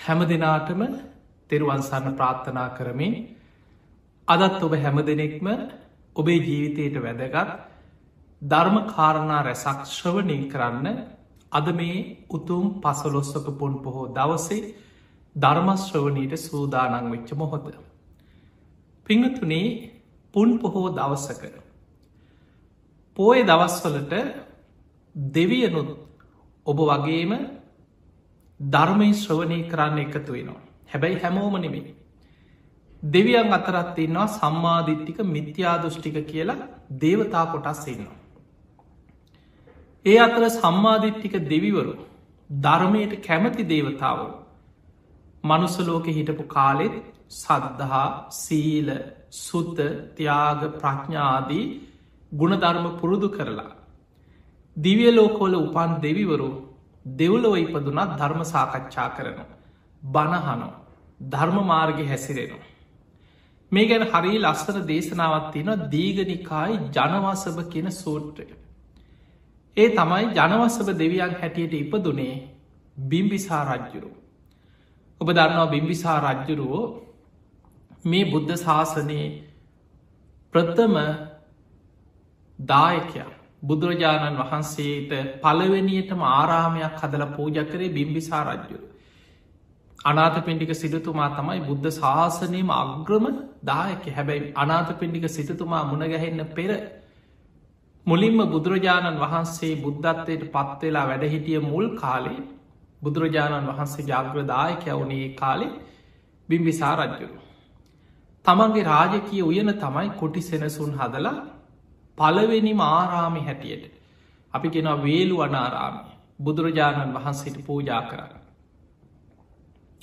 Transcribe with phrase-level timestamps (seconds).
[0.00, 0.82] හැම දෙනාටම
[1.50, 3.14] තෙරුවන්සන්න ප්‍රාර්ථනා කරමින්
[4.28, 5.46] අදත් ඔබ හැම දෙනෙක්ම
[6.16, 7.50] ඔබේ ජීවිතයට වැදගත්
[8.42, 10.88] ධර්ම කාරණා රැසක් ශ්‍රවණය කරන්න
[11.52, 11.98] අද මේ
[12.30, 14.74] උතුම් පසලොස්සක පුන් පොහෝ දවසේ
[15.36, 17.66] ධර්මශ්‍රවණීට සූදානං වෙච්ච මොහොත.
[19.06, 19.68] පිංහතුනේ
[20.34, 21.42] පුන් පොහෝ දවසක.
[23.16, 24.14] පෝය දවස්වලට
[25.14, 25.90] දෙවියනුත්
[26.66, 27.32] ඔබ වගේම
[28.60, 30.60] ධර්මය ශ්‍රවණය කරන්න එකතු වෙනවා.
[30.92, 31.94] හැබැයි හැමෝම නෙමෙයි.
[33.02, 36.68] දෙවියන් අතරත් ඉන්නවා සම්මාධිට්ටික මිත්‍යාදෘෂ්ටික කියලා
[37.00, 38.18] දේවතා කොටස් ඉන්නවා.
[40.06, 41.94] ඒ අතර සම්මාධිට්ටික දෙවිවරු
[42.50, 44.28] ධර්මයට කැමති දේවතාවරු
[45.44, 46.96] මනුස්සලෝක හිටපු කාලෙත්
[47.32, 48.88] සද්ධහා සීල
[49.30, 49.78] සුත්ත
[50.16, 51.66] ත්‍යාග ප්‍රඥාදී
[52.32, 53.70] ගුණධර්ම පුරුදු කරලා.
[54.76, 56.50] දිවිය ලෝකෝල උපන් දෙවිවරු
[57.06, 59.48] දෙව්ලොව ඉපදුනත් ධර්ම සාකච්ඡා කරනවා.
[60.02, 60.72] බණහනෝ
[61.22, 62.70] ධර්ම මාර්ග හැසිරෙනවා.
[63.72, 68.46] මේ ගැන හරි ලස්සන දේශනාවත් තියෙන දීගනිකායි ජනවාසභ කියන සූට්‍රය.
[69.76, 72.34] ඒ තමයි ජනවසභ දෙවියන් හැටියට ඉපදුනේ
[72.96, 74.10] බිම්බිසා රජ්ජුරු.
[75.20, 76.86] ඔබ දන්නවා බිම්බිසා රජ්ජුරුවෝ
[78.04, 79.28] මේ බුද්ධ ශාසනයේ
[80.54, 80.96] ප්‍රථම
[82.58, 83.30] දායකයා
[83.62, 88.86] බුදුරජාණන් වහන්සේට පළවෙනියටම ආරාමයක් හදල පූජ කරේ බිම්බිසා රජ්ජුරු.
[90.04, 93.26] අනාත පින්ඩික සිටතුමා තමයි බුද්ධ ශාසනයම අග්‍රම
[93.62, 96.70] දායක හැබැයි අනාත පින්ඩික සිටතුමා මුණගැහෙන්න පෙර
[98.06, 102.40] මුලින්ම බුදුරජාණන් වහන්සේ බුද්ධත්වයට පත්වෙලා වැඩහිටිය මුල් කාලේ
[103.00, 105.68] බුදුරජාණන් වහන්සේ ජාග්‍රදායකය වුණේ කාලෙ
[106.48, 107.36] බිම්බිසා රජ්ජුරු.
[108.44, 111.38] තමන්ගේ රාජකිය උයන තමයි කොටි සෙනසුන් හදලා
[112.20, 113.84] පලවෙනි ආරාමි හැටියට
[114.54, 116.04] අපි කෙන වේලු අනාරාමි
[116.38, 118.40] බුදුරජාණන් වහන්සේට පූජා කරන්න.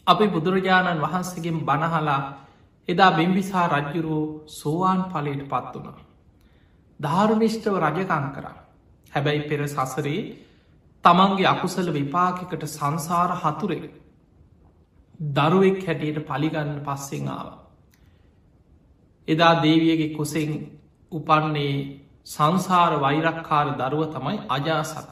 [0.08, 2.22] අපි බුදුරජාණන් වහන්සේගෙන් බණහලා
[2.90, 6.00] එදා බිම්බිසා රජ්ජුරුවෝ සෝවාන් පලට පත් වුණා.
[7.00, 8.58] ධාර්මිෂ්ටව රජකං කරා.
[9.12, 10.22] හැබැයි පෙර සසරේ
[11.04, 13.86] තමන්ගේ අකුසල විපාකිකට සංසාර හතුරෙක්
[15.20, 17.48] දරුවෙක් හැටියට පලිගන්න පස්සෙන් ආව.
[19.28, 20.52] එදා දේවියගේ කුසෙන්
[21.12, 25.10] උපන්නේ සංසාර වෛරක්කාර දරුව තමයි අජාසත්ත.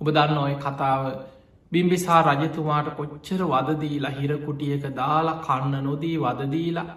[0.00, 1.02] ඔබ දන්න ඔය කතාව
[1.72, 6.88] බිම්බිසා රජතුමාට කොච්චර වදදීලා හිරකුටියක දාලා කන්න නොදී වදදීලා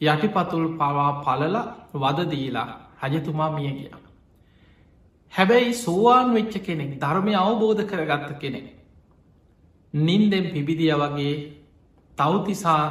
[0.00, 1.56] යටිපතුල් පවා පලල
[1.96, 2.68] වදදීලා
[3.04, 3.90] රජතුමා මිය ගිය.
[5.32, 8.66] හැබැයි සෝවාන් වෙච්ච කෙනෙක් ධර්මය අවබෝධ කරගත්ත කෙනෙක්.
[9.94, 11.34] නින්දෙන් පිබිදිය වගේ
[12.18, 12.84] තවතිසා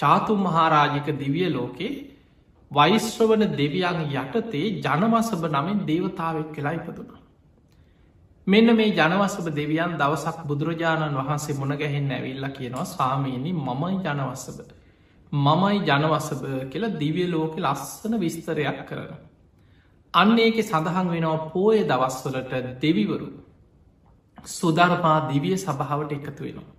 [0.00, 1.92] චාතුම් මහාරාජික දිවිය ලෝකේ
[2.70, 7.20] වෛශ්‍රවන දෙවියන් යටතේ ජනවසභ නමින් දේවතාවක් කියලා ඉපදුනා.
[8.46, 14.70] මෙන්න මේ ජනවසභ දෙවියන් දවසක් බුදුරජාණන් වහන්සේ මුණගැහෙන් ඇවිල්ල කියනවා සාමීනි මමයි ජනවසභ.
[15.32, 19.12] මමයි ජනවසභ කියලා දිවිය ලෝක ලස්සන විස්තරයක් කරන.
[20.14, 23.28] අන්න ඒක සඳහන් වෙනවා පෝය දවස්වලට දෙවිවරු
[24.50, 26.70] සුධර්මා දිවිය සභාවට එකතු වෙනවා.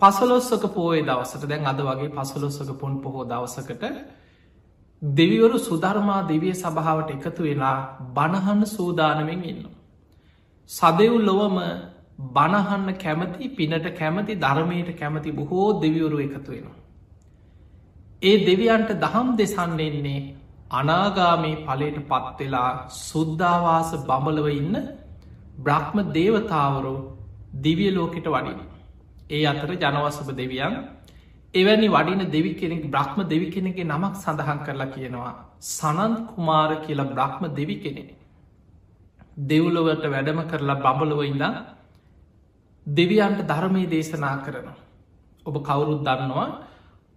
[0.00, 3.84] පසලොස්සක පෝය දවසට දැන් අද වගේ පසලොස්සක පුන් පොහෝ දවසකට
[5.02, 7.76] දෙවිවරු සුධර්මා දෙවිය සභාවට එකතු වෙලා
[8.14, 9.78] බණහන්න සූදානමෙන් ඉන්නවා.
[10.70, 11.56] සදෙව් ලොවම
[12.28, 16.78] බණහන්න කැමති පිනට කැමති ධර්මයට කැමති බොහෝ දෙවිවරු එකතු වෙනවා.
[18.22, 20.20] ඒ දෙවියන්ට දහම් දෙසන්න එන්නේ
[20.70, 24.74] අනාගාමී පලට පත්වෙලා සුද්ධවාස බඹලව ඉන්න
[25.58, 26.94] බ්‍රහ්ම දේවතාවරු
[27.56, 28.60] දිවිය ලෝකෙට වඩින්.
[29.30, 30.74] ඒ අතර ජනවසභ දෙවියන්
[31.54, 35.32] එවැනි වඩින දෙවි කෙනෙක් බ්‍රහ්ම දෙවි කෙනෙගේ නමක් සඳහන් කරලා කියනවා
[35.68, 38.04] සනන් කුමාර කියලා බ්‍රහ්ම දෙවි කෙනෙ.
[39.42, 41.52] දෙව්ලොවට වැඩම කරලා බඹලව ඉඳා
[42.86, 44.78] දෙවියන්ට ධර්මය දේශනා කරනවා.
[45.46, 46.48] ඔබ කවුරුත් දන්නවා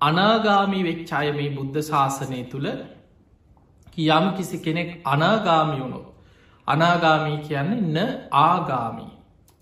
[0.02, 2.68] අනාගාමී වෙච්චාය මේ බුද්ධ ශාසනය තුළ
[4.10, 6.08] යම් කිසි කෙනෙක් අනාගාමි වුණොත්
[6.68, 7.98] අනාගාමී කියන්නේ න
[8.42, 9.12] ආගාමී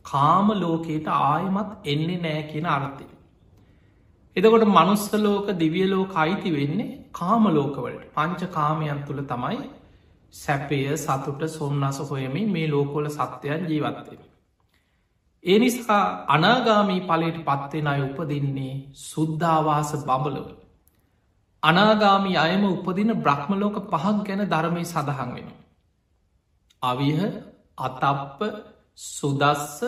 [0.06, 3.10] කාම ලෝකයට ආයමත් එන්නේ නෑ කියන අර්ථය.
[4.37, 9.57] එදකොට මනුස්සලෝක දිවියලෝක අයිති වෙන්නේ කාම ලෝකවලට පංච කාමයන් තුළ තමයි
[10.33, 14.22] සැපය සතුට සොම්න්නස හොයමින් මේ ලෝකොල සත්‍යයන් ජීවත්වෙන.
[15.43, 20.47] ඒ නිසා අනාගාමී පලට පත්වෙන අය උපදින්නේ සුද්ධවාස බඹලව.
[21.63, 25.49] අනාගාමි අයම උපදින බ්‍රහ්මලෝක පහක් ගැන ධර්මය සඳහන් වෙන.
[26.81, 27.19] අවිහ
[27.78, 28.39] අතප්ප
[29.07, 29.83] සුදස්ස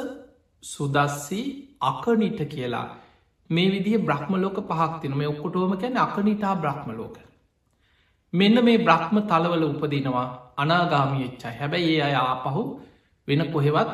[0.63, 1.47] සුදස්සී
[1.81, 3.02] අකනිට කියලා
[3.53, 7.15] මේ විදිහ බ්‍රහ්මලෝක පහක්තින මේ ඔක්කොටෝම කැන අකනිටා බ්‍රහ්මලෝක.
[8.33, 10.27] මෙන්න මේ බ්‍රහ්ම තලවල උපදිනවා
[10.57, 12.61] අනාගාමි එච්චයි හැබැයි ඒ අය ආපහු
[13.27, 13.91] වෙන කොහෙවත්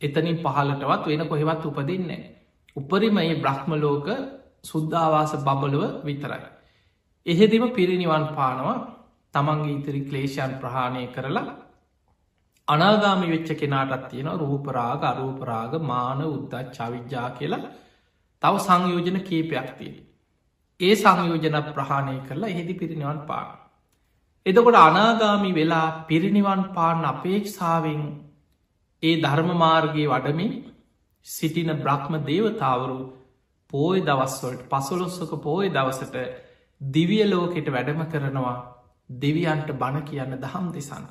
[0.00, 2.22] එතනින් පහලටවත් වෙන කොහෙවත් උපදින්නේ.
[2.76, 4.06] උපරිම ඒ බ්‍රහ්මලෝක
[4.62, 6.42] සුද්ධවාස බබලුව විතරයි.
[7.26, 8.78] එහෙදිම පිරිනිවන් පානවා
[9.34, 11.48] තමන්ගේ ඉතිරි ක්ලේෂයන් ප්‍රහාණය කරලා
[12.68, 17.64] අනාගාමි වෙච්ච කෙනාටත් තියෙන රූපරාග අරූපරාග මාන උද්දත් චවිද්‍යා කියලා
[18.42, 19.96] තව සංයෝජන කීපයක් තියෙන.
[20.80, 23.48] ඒ සංයෝජන ප්‍රහාණය කරලා එහෙදි පිරිනිවන් පාන.
[24.46, 28.02] එතකොට අනාගාමි වෙලා පිරිනිවන් පාන්න අපේක්ෂාවෙන්
[29.02, 30.52] ඒ ධර්මමාර්ගයේ වඩමින්
[31.26, 32.98] සිටින බ්‍රහ්ම දේවතාවරු
[33.70, 36.16] පෝය දවස්වලට පසොලොස්සක පෝය දවසට
[36.80, 38.56] දිවිය ලෝකෙට වැඩම කරනවා
[39.10, 41.06] දෙවියන්ට බණ කියන්න දහම් දෙසන්න.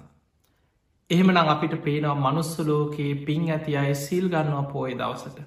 [1.10, 5.40] එහෙමනම් අපිට පේනවා මනුස්සලෝකයේ පින් ඇති අය සිල් ගන්නවා පෝය දවසට.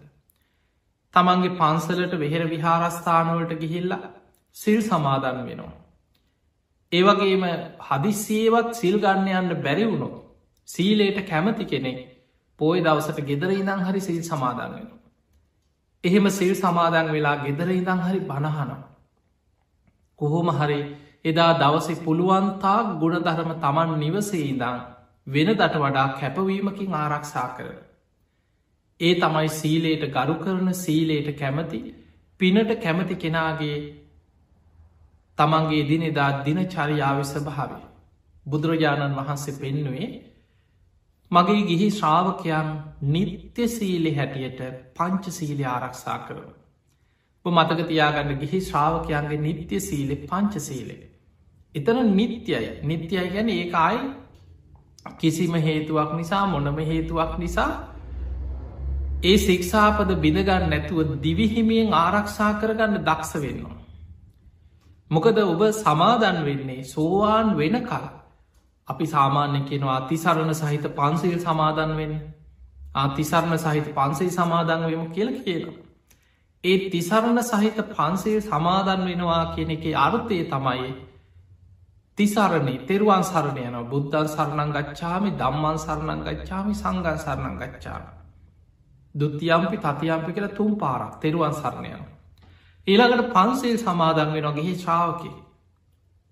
[1.14, 4.02] තමන්ගේ පන්සලට වෙහෙර විහාරස්ථානවලට ගිහිල්ලා
[4.56, 5.72] සිල් සමාදන් වෙනවා.
[6.92, 7.44] ඒවගේම
[7.82, 10.08] හදිස්සේවත් සිල් ගන්න යන්න බැරිවුණු
[10.68, 11.98] සීලේට කැමති කෙනෙක්
[12.60, 14.88] පෝය දවසට ගෙදර ඉඳං හරි සිල් සමාදන් වෙන.
[16.04, 18.82] එහෙම සිල් සමාදන් වෙලා ගෙදර ඉඳං හරි බණහනවා.
[20.18, 20.80] කොහොම හරි
[21.24, 24.78] එදා දවසේ පුළුවන්තා ගුණධරම තමන් නිවසේ ඉඳං
[25.26, 27.78] වෙන දට වඩා කැපවීමකින් ආරක්ෂා කරන.
[29.00, 31.80] ඒ තමයි සීලේට ගරු කරන සීලේට කැමති
[32.40, 33.78] පිනට කැමති කෙනාගේ
[35.38, 37.84] තමන්ගේ දිනෙදා දින චරියාව ස්භාවේ.
[38.46, 40.08] බුදුරජාණන් වහන්සේ පෙන්නුවේ
[41.30, 42.68] මගේ ගිහි ශ්‍රාවකයන්
[43.08, 44.60] නිත්‍ය සීලෙ හැටියට
[44.94, 46.50] පංච සීලි ආරක්ෂා කරන.
[47.44, 51.02] මතක තියාගන්න ගිහි ශ්‍රාවකයන්ගේ නිත්‍ය සීලෙ පංච සීලේ.
[51.74, 54.00] එතන නිත්‍යයි නිත්‍යයි ගැන ඒ අයි
[55.18, 57.72] කිසිම හේතුවක් නිසා මොනම හේතුවක් නිසා
[59.24, 63.76] ඒ සික්ෂාපද බිඳගන්න නැතුව දිවිහිමියෙන් ආරක්ෂා කරගන්න දක්ෂ වෙන්නවා.
[65.10, 68.06] මොකද ඔබ සමාදන් වෙන්නේ සෝවාන් වෙන කල
[68.88, 72.14] අපි සාමාන්‍ය කෙනවා අතිසරණ සහිත පන්සිල් සමාදන් වෙන්න
[72.96, 75.74] අතිසරණ සහිත පන්සේ සමාදන් වම කියල කියලා.
[76.64, 80.90] ඒ තිසරණ සහිත පන්සේ සමාදන් වෙනවා කියන එක අර්ථය තමයි
[82.18, 88.04] තිසරණේ තෙරුවන් සරණ යන බුද්ධන් සරණං ගච්ඡාමි දම්මන් සරණං ගච්ඡාමි සංගන් සරණං ගච්ඡාම.
[89.14, 92.02] දුත්තියම්පි තතියම්පි කියල තුම් පාරක් තෙරුවන් සරණයන.
[92.86, 95.30] ඊළඟට පන්සේ සමාදන් වෙන ගිහි ශ්‍රාවකි.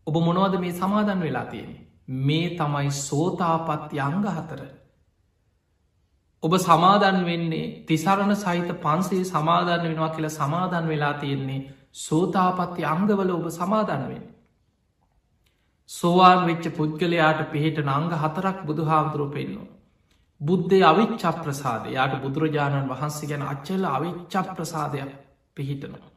[0.06, 1.73] ඔබ මොනවද මේ සමාදන් වෙලා තියෙන.
[2.08, 4.61] මේ තමයි සෝතාපත්ති අංග හතර.
[6.43, 11.61] ඔබ සමාදන් වෙන්නේ තිසරණ සහිත පන්සේ සමාදන් වෙනවා කියලා සමාදන් වෙලා තියෙන්නේ
[11.99, 14.26] සෝතාපත්ති අංගවල ඔබ සමාදන් වෙන්න.
[15.90, 19.72] සෝවාන් වෙච්ච පුද්ගලයාට පිහිට නංග හතරක් බුදු හාමුදුරුව පෙන්නවා.
[20.43, 25.11] බුද්ධය අවිච්ච ප්‍රසාද යාට බුදුරජාණන් වහන්සේ ගැන අච්චල අවිච්ච ප්‍රසාදයක්
[25.56, 26.11] පිහිටනවා.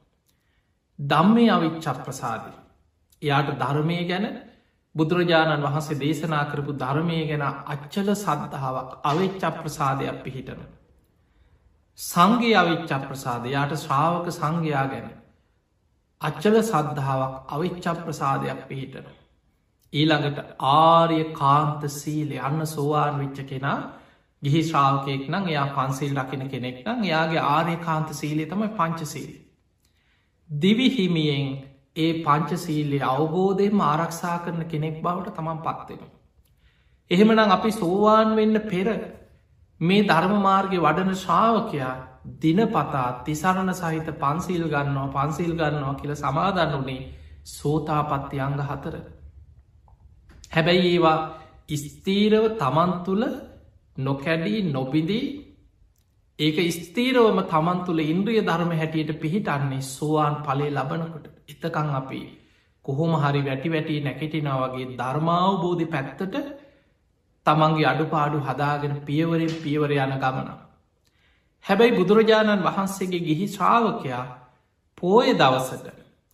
[1.00, 2.52] දම්මේ අවිච්ච ප්‍රසාදය.
[3.22, 4.26] එයාට ධර්මය ගැන
[4.96, 10.62] බුදුරජාණන් වහන්සේ දේශනා කරපු ධර්මය ගැන අච්චල සද්ධාවක් අවිච්ච ප්‍රසාදයක් පිහිටන.
[12.00, 15.08] සංගේ අවිච්ච ප්‍රසාදයාට ශ්‍රාවක සංඝයා ගැන
[16.22, 19.06] අච්චල සද්ධාවක් අවිච්ච ප්‍රසාදයක් පිහිටන.
[19.94, 23.80] ඊළඟට ආර්ය කාන්ත සීලේ අන්න සෝවාන් විච්ච කෙනා
[24.46, 29.32] ගිහි ශ්‍රාවකයෙක් නම් එයා පන්සිල් රකින කෙනෙක් නම් එයාගේ ආර්ය කාන්ත සීලේ තමයි පංචසීල.
[30.50, 31.46] දිවිහිමියෙන්
[31.98, 36.02] ඒ පංචසීල්ලේ අවබෝධයෙන් ආරක්ෂා කරන කෙනෙක් බවට තමන් පත්වෙන.
[37.12, 38.88] එහෙමනම් අපි සෝවාන් වෙන්න පෙර
[39.80, 41.94] මේ ධර්මමාර්ගය වඩන ශ්‍රාවකයා
[42.38, 47.02] දිනපතා තිසරණ සහිත පන්සිල් ගන්නවා පන්සිල් ගන්නවා කියල සමාදන්න වනේ
[47.48, 48.96] සෝතාපත්ති අංග හතර.
[50.52, 51.18] හැබැයි ඒවා
[51.78, 53.24] ස්තීරව තමන් තුළ
[53.98, 55.26] නොකැඩී නොබිදී
[56.40, 61.26] ඒක ස්තීරවම තමන් තුළ ඉන්ද්‍රිය ධර්ම හැටියට පිහිටන්නේ සෝවාන් පලේ ලබනකොට.
[61.48, 62.22] එතකං අපි
[62.86, 66.36] කොහොම හරි වැටි වැටි නැකෙටිනා වගේ ධර්මාවබෝධි පැත්තට
[67.46, 70.50] තමන්ගේ අඩුපාඩු හදාගෙන පියවරෙන් පියවර යන ගමන.
[71.66, 74.26] හැබැයි බුදුරජාණන් වහන්සේගේ ගිහි ශ්‍රාවකයා
[74.98, 75.88] පෝය දවසට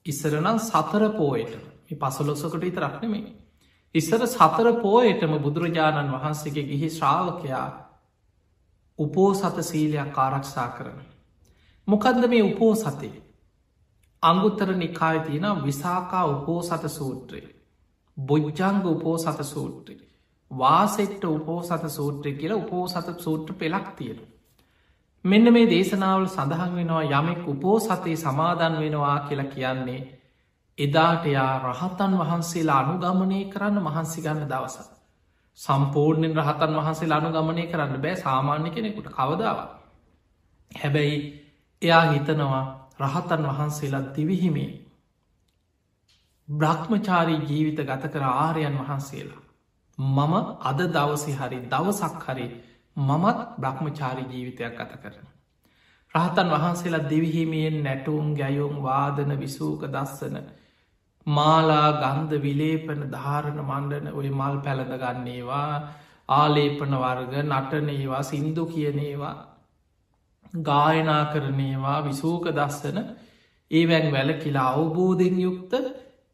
[0.06, 1.54] ඉස්සරනම් සතර පෝයට.
[1.94, 3.24] පසලොසකට ඉතරක්නෙමේ
[3.96, 7.66] ඉස්සර සතර පෝයටම බුදුරජාණන් වහන්සේගේ ගිහි ශ්‍රාවකයා
[9.00, 11.00] උපෝසත සීලයක් ආරක්ෂා කරන.
[11.88, 13.16] මොකදද මේ උපෝ සතේ.
[14.24, 17.42] අංගුත්තර නිකාය තියෙන විසාකා උපෝසත සූත්‍රය.
[18.18, 19.98] බොජ්ජංග උපෝසත සූත්‍රය.
[20.52, 24.20] වාසෙට්ට උපෝසත සූත්‍රය කියලා උපෝසත සූත්‍ර පෙළක් තියෙන.
[25.26, 30.02] මෙන්න මේ දේශනාවල් සඳහන් වෙනවා යමෙක් උපෝසතේ සමාදන් වෙනවා කියලා කියන්නේ
[30.82, 34.78] එදාට යා රහතන් වහන්සේලා අනුගමනය කරන්න මහන්සි ගන්න දවස.
[35.60, 39.60] සම්පූර්ණෙන් රහතන් වහන්සේ අනුගමනය කරන්න බෑ සාමාන්‍ය කෙනෙකුට කවදාව.
[40.72, 41.18] හැබැයි
[41.82, 42.64] එයා හිතනවා
[43.00, 44.72] රහතන් වහන්සේලා දිවිහිමේ
[46.48, 49.42] බ්‍රහ්මචාරී ජීවිත ගත කර ආරයන් වහන්සේලා.
[49.98, 52.48] මම අද දවසි හරි දවසක් හරි
[52.98, 55.28] මමත් බ්‍රහ්මචාරි ජීවිතයක් ගත කරන.
[56.14, 60.38] රහතන් වහන්සේලා දෙවිහිමියෙන් නැටුම් ගැයුම් වාදන විසූක දස්සන
[61.28, 65.72] මාලා ගන්ධ විලේපන ධාරණ මණ්ඩන ඔය මල් පැළඳ ගන්නේවා
[66.30, 69.36] ආලේපන වර්ග නටනේවා සින්දු කියනේවා
[70.62, 72.98] ගායනා කරනේවා විසූක දස්සන
[73.72, 75.74] ඒවැන් වැල කියලා අවබෝධෙන් යුක්ත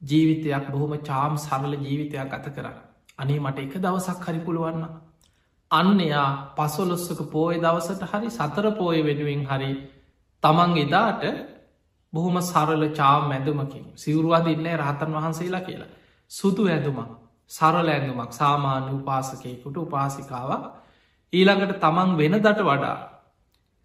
[0.01, 2.67] ජීවිතයක් බොහොම චාම් සරල ජීවිතයක් ගත කර
[3.17, 4.88] අනේ මට එක දවසක් හරි පුළුවන්න
[5.72, 9.72] අන්න එයා පසොලොස්සක පෝය දවසට හරි සතර පෝය වෙනුවෙන් හරි
[10.44, 11.24] තමන් එදාට
[12.17, 13.86] බොහොම සරල චාම් ඇඳුමකින්.
[13.95, 15.91] සිවරුවාදින්නේ රහතන් වහන්සේලා කියලා.
[16.31, 17.12] සුදු ඇඳුමක්
[17.51, 20.63] සරල ඇඳුමක් සාමාන්‍ය උපාසකයකුට උපාසිකාවක්.
[21.33, 22.97] ඊළඟට තමන් වෙනදට වඩා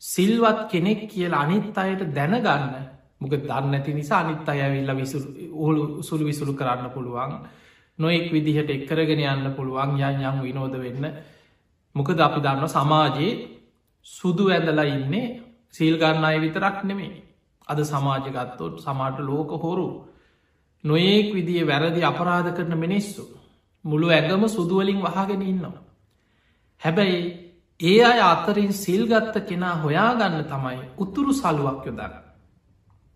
[0.02, 2.74] සිල්වත් කෙනෙක් කියල අනිත් අයට දැනගන්න.
[3.20, 5.18] මොක දන්න ඇති නිසා අනිත් අයවිල්ල විසු
[5.54, 7.32] ඔහුළු සුළු විසුළු කරන්න පුළුවන්.
[7.98, 9.90] නොෙක් විදිහට එක්කරගෙන යන්න පුළුවන්.
[10.00, 11.04] යන් යම් විනෝද වෙන්න.
[11.94, 13.32] මොකද අපි දන්න සමාජයේ
[14.06, 15.26] සුදු ඇඳලා ඉන්නේ
[15.70, 17.31] සීල්ගන්න අය විතරක් නෙමේ
[17.72, 19.86] අද සමාජගත්තොත් සමාට ලෝක හොරු
[20.84, 23.22] නොඒක් විදිිය වැරදි අපරාධ කරන මිනිස්සු
[23.84, 25.82] මුළු ඇගම සුදුවලින් වහගෙන ඉන්නවා.
[26.82, 27.20] හැබැයි
[27.80, 32.14] ඒ අය අතරින් සිල්ගත්ත කෙනා හොයාගන්න තමයි උතුරු සලුවක් යොදන්න.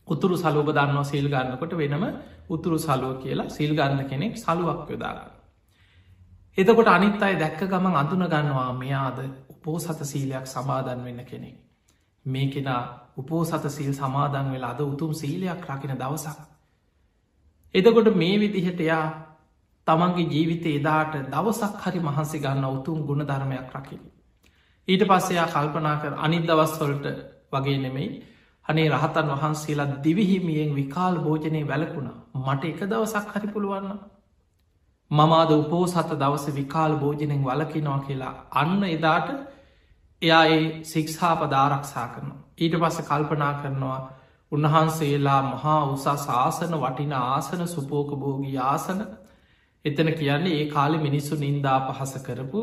[0.08, 2.04] උතුරු සලෝබ දන්නවා සිල් ගන්නකොට වෙනම
[2.48, 5.30] උතුරු සලුව කියලා සිල් ගන්න කෙනෙක් සලුවක් යොදාගන්න.
[6.58, 11.56] එතකොට අනිත් අයි දැක්ක ගමන් අඳුන ගන්නවා මෙයාද උපෝසත සීලයක් සමාදන් වෙන්න කෙනෙක්.
[12.26, 12.82] මේ කෙනා
[13.16, 16.38] උපෝසත සිල් සමාදන් වෙලා අද උතුම් සීලයක් රකින දවසක්.
[17.74, 19.04] එතකොට මේ විදිහට එයා
[19.86, 24.02] තමන්ගේ ජීවිතය එදාට දවසක් හරි මහන්සේ ගන්න උතුම් ගුණ ධර්මයක් රකින.
[24.88, 27.06] ඊට පස්සයා කල්පනා කර අනිත් දවස්වලට
[27.52, 28.10] වගේ නෙමෙයි
[28.66, 33.98] අනේ රහතන් වහන්සේලා දිවිහිමියෙන් විකාල් භෝජනය වැලකුණ මට එක දවසක් හරි පුළුවන්න.
[35.10, 39.28] මමාද උපෝසත දවස විකාල් භෝජනෙන් වලකිනවා කියලා අන්න එදාට
[40.22, 42.30] එයා ඒ සික්ෂාප දාරක්ෂා කරන.
[42.56, 44.00] ඊට පස්ස කල්පනා කරනවා
[44.52, 49.00] උන්වහන්සේලා මහා උසා ශාසන වටින ආසන සුපෝක භෝගී ආසන
[49.84, 52.60] එතන කියන්නේ ඒ කාලෙ මිනිස්සු නින්දා පහස කරපු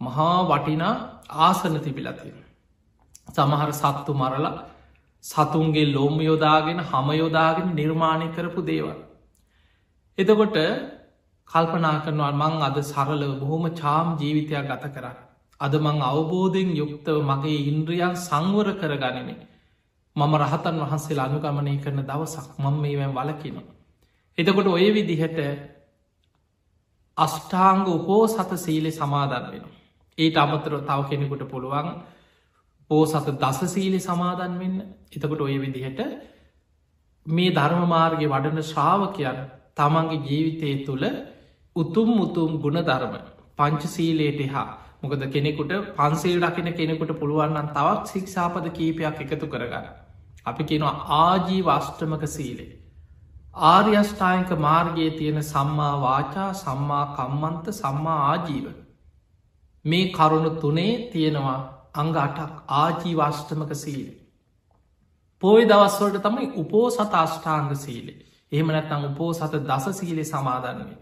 [0.00, 0.94] මහා වටිනා
[1.40, 2.34] ආසන තිබිලතිය.
[3.28, 4.54] සමහර සත්තු මරලා
[5.24, 8.98] සතුන්ගේ ලොම් යොදාගෙන හම යොදාගෙන නිර්මාණය කරපු දේවල්.
[10.18, 10.56] එතකොට
[11.50, 15.29] කල්පනා කරනවා මං අද සරල බොහොම චාම් ජීවිතයක් ගත කරන්න.
[15.60, 19.40] අද මං අවබෝධයෙන් යුක්තව මගේ ඉන්ද්‍රියන් සංවර කර ගනිමේ.
[20.16, 23.68] මම රහතන් වහන්සේ අනුගමනය කරන දවසක් මං මේවැන් වලකිනවා.
[24.38, 25.38] එතකොට ඔය විදිහට
[27.16, 29.64] අෂ්ඨාංග උපෝ සත සීලෙ සමාදන් වෙන.
[30.18, 31.88] ඒට අමතර තව කෙනෙකුට පුළුවන්
[32.90, 34.76] පෝසත දසසීලි සමාදන් වෙන්න
[35.10, 36.00] එතකොට ඔය විදිහට
[37.26, 39.38] මේ ධර්මමාර්ගය වඩන ශ්‍රාවකයන්
[39.76, 41.04] තමන්ගේ ජීවිතය තුළ
[41.76, 43.14] උතුම් උතුම් ගුණ ධර්ම
[43.58, 44.68] පංචසීලේට හා
[45.02, 49.86] මොකද කෙනෙකුට පන්සේල් රකින කෙනෙකුට පුළුවන්න්න තවත් සික්ෂාපද කීපයක් එකතු කරගන්න.
[50.46, 52.70] අපි කෙනවා ආජී වස්ටමක සීලේ.
[53.64, 58.66] ආර්යෂ්ඨායක මාර්ගයේ තියෙන සම්මා වාචා සම්මා කම්මන්ත සම්මා ආජීව.
[59.84, 61.58] මේ කරුණු තුනේ තියෙනවා
[61.94, 64.18] අංග අටක් ආජීවාෂ්ටමක සීලේ.
[65.42, 68.18] පෝයි දවස්වලට තමයි උපෝ සත අෂ්ඨාංග සීලේ
[68.52, 70.98] එහෙම නැත්නම් උපෝ සත දස සීලේ සමාදන්වේ.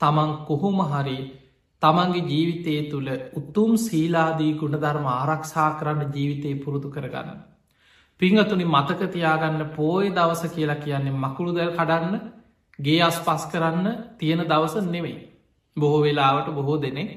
[0.00, 1.18] තමන් කොහොම හරි
[1.82, 7.38] තමන්ගේ ජීවිතය තුළ උත්තුම් සීලාදී ගුණධර්ම ආරක්ෂා කරන්න ජීවිතය පුරුදු කරගන්න.
[8.20, 12.14] පිංහතුනි මතකතියාගන්න පෝය දවස කියලා කියන්නේ මකුළු දැල් කඩන්න
[12.78, 13.86] ගේ අස් පස් කරන්න
[14.18, 15.18] තියෙන දවස නෙවෙයි.
[15.76, 17.10] බොහෝ වෙලාවට බොහෝ දෙනෙක්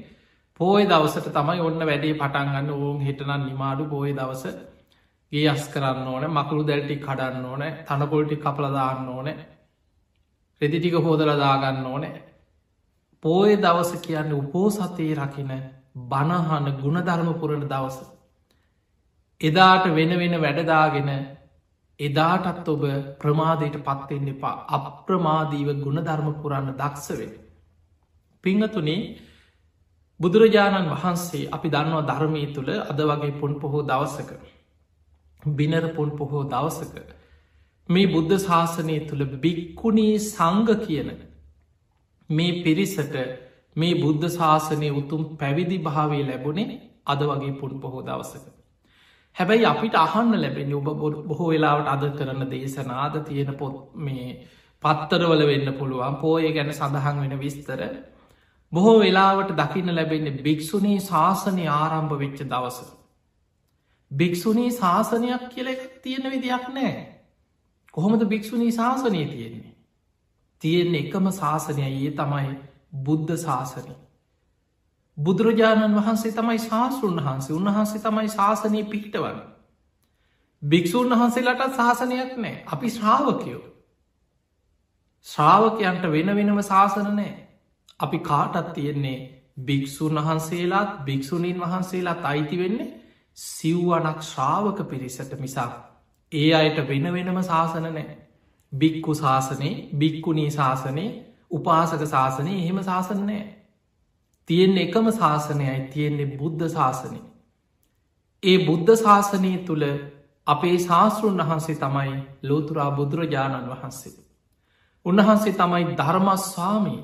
[0.60, 4.44] පෝය දවසට තමයි ඔන්න වැඩේ පටන්ගන්න ඕන් හිටනන් නිමාඩු පෝය දවස
[5.32, 9.28] ගේ අස් කරන්න ඕන මකුළු දැල්ටි කඩන්න ඕන තනකොල්ටි කපලදාන්න ඕන
[10.60, 12.29] රෙදිටික හෝදලදාගන්න ඕනෑ
[13.22, 15.52] පෝය දවස කියන්න උපෝසතයේ රකින
[16.06, 17.98] බණහන ගුණධර්මපුරණ දවස.
[19.40, 21.10] එදාට වෙන වෙන වැඩදාගෙන
[22.00, 22.84] එදාටත් ඔබ
[23.18, 27.32] ප්‍රමාදයට පත්වෙන්න එපා අප්‍රමාදීව ගුණධර්ම පුරන්න දක්ෂවෙන.
[28.44, 29.00] පිංහතුනේ
[30.20, 34.30] බුදුරජාණන් වහන්සේ අපි දන්නවා ධර්මී තුළ අද වගේ පුන් පොහෝ දවසක
[35.42, 36.94] බිනර පුන් පොහෝ දවසක
[37.88, 41.10] මේ බුද්ධ ශාසනය තුළ බික්කුණී සංග කියන
[42.30, 43.16] මේ පිරිසට
[43.76, 48.44] මේ බුද්ධ ශාසනය උතුම් පැවිදි භාවේ ලැබුණේ අද වගේ පුන් පොහෝ දවසක.
[49.36, 50.88] හැබැයි අපිට අහන්න ලැබෙන ඔබ
[51.24, 54.26] බොහෝ වෙලාවට අද කරන දේශනාද තියෙන පොත් මේ
[54.82, 57.82] පත්තරවල වෙන්න පුළුවන් පෝය ගැන සඳහන් වෙන විස්තර
[58.72, 62.78] බොහෝ වෙලාවට දකින්න ලැබෙන්නේ භික්‍ෂුණී ශාසනය ආරම්භ වෙච්ච දවස.
[64.10, 65.68] භික්‍ෂුණී ශාසනයක් කියල
[66.02, 66.94] තියෙන විදියක් නෑ.
[67.94, 69.69] කොහොමද භික්‍ෂුණී ශාසනය තියෙන්නේ.
[70.62, 72.52] තියෙන එකම ශාසනය ඒ තමයි
[73.00, 73.94] බුද්ධ ශාසනය.
[75.18, 77.56] බුදුරජාණන් වහන්සේ තමයි ශාස්ෘන් වහන්සේ.
[77.56, 79.40] උන්වහන්සේ තමයි ශාසනය පිහිටවන්න.
[80.62, 82.54] භික්‍ෂූන් වහන්සේලාට ශාසනයක් නෑ.
[82.66, 83.62] අපි ශ්‍රාවකයෝ.
[85.26, 87.34] ශ්‍රාවකයන්ට වෙන වෙනම ශාසන නෑ.
[88.00, 89.18] අපි කාටත් තියෙන්නේ
[89.62, 92.90] භික්‍ෂූන් වහන්සේලාත් භික්‍ෂුණීන් වහන්සේලාත් අයිති වෙන්නේ
[93.38, 95.72] සිව්වනක් ශ්‍රාවක පිරිසට මිසක්.
[96.32, 98.29] ඒ අයට වෙන වෙනම ශාසන නෑ.
[98.72, 101.06] බික්කු ශාසනයේ බික්කුණී ශාසනය
[101.50, 103.42] උපාසක ශාසනය එහෙම ශාසනනෑ
[104.48, 107.20] තියෙන් එකම ශාසනයයි තියෙන්නේ බුද්ධ ශාසනය
[108.42, 109.86] ඒ බුද්ධ ශාසනය තුළ
[110.46, 114.12] අපේ ශාස්තෘන් වහන්සේ තමයි ලෝතුරා බුදුරජාණන් වහන්සේ.
[115.06, 117.00] උන්වහන්සේ තමයි ධර්මස්වාමී.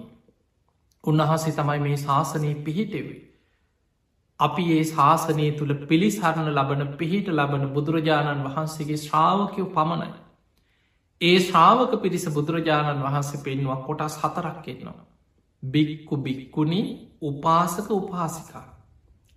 [1.04, 3.20] උන්වහන්සේ තමයි මේ ශාසනය පිහිටෙවේ
[4.40, 10.10] අපි ඒ ශාසනය තුළ පිළිසරණ ලබන පිහිට ලබන බුදුරජාණන් වහන්සේගේ ශ්‍රාවකයෝ පමණයි.
[11.20, 14.98] ඒ ශ්‍රාවක පිරිස බුදුරජාණන් වහන්සේ පෙන්වා කොටස් හතරක් එන්නවා.
[15.62, 16.80] බික්කු බික්කුණි
[17.22, 18.66] උපාසක උපාසිකා.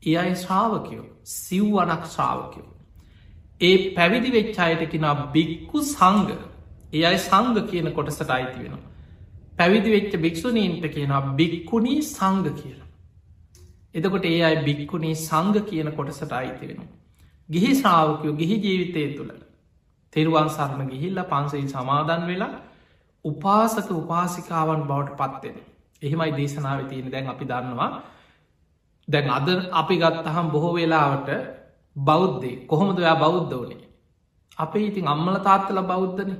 [0.03, 1.05] ඒ අයි ශ්‍රාවකයෝ
[1.35, 2.67] සිව්වනක් ශ්‍රාවකයෝ.
[3.61, 6.29] ඒ පැවිදි වෙච්චායට කෙනා බික්කු සංග
[6.93, 8.85] ඒ අයි සංග කියන කොටසට අයිති වෙනවා.
[9.57, 12.87] පැවිදි වෙච්ච භික්‍ෂුණීන්ට කියනවා බික්කුණී සංග කියලා.
[13.95, 16.81] එතකොට ඒ අයි බික්කුණේ සංග කියන කොටසට අයිතිවෙන.
[17.49, 19.31] ගිහි ශ්‍රාවකයෝ ගිහි ජීවිතය තුළ
[20.13, 22.53] තෙරුවන් සරණ ගිහිල්ල පන්සයි සමාදන් වෙලා
[23.25, 25.57] උපාසක උපාසිකාවන් බවට පත්වෙන.
[26.01, 27.91] එහෙමයි දේශනාව තියෙන දැන් අපි දන්නවා.
[29.07, 31.29] දැන් අද අපි ගත්තහම් බොහෝ වෙලාවට
[31.95, 32.51] බෞද්ධය.
[32.65, 33.87] කොහොමද ඔයා බෞද්ධ වනේ?
[34.57, 36.31] අපේ ඉතින් අම්මල තාත්තල බෞද්ධන.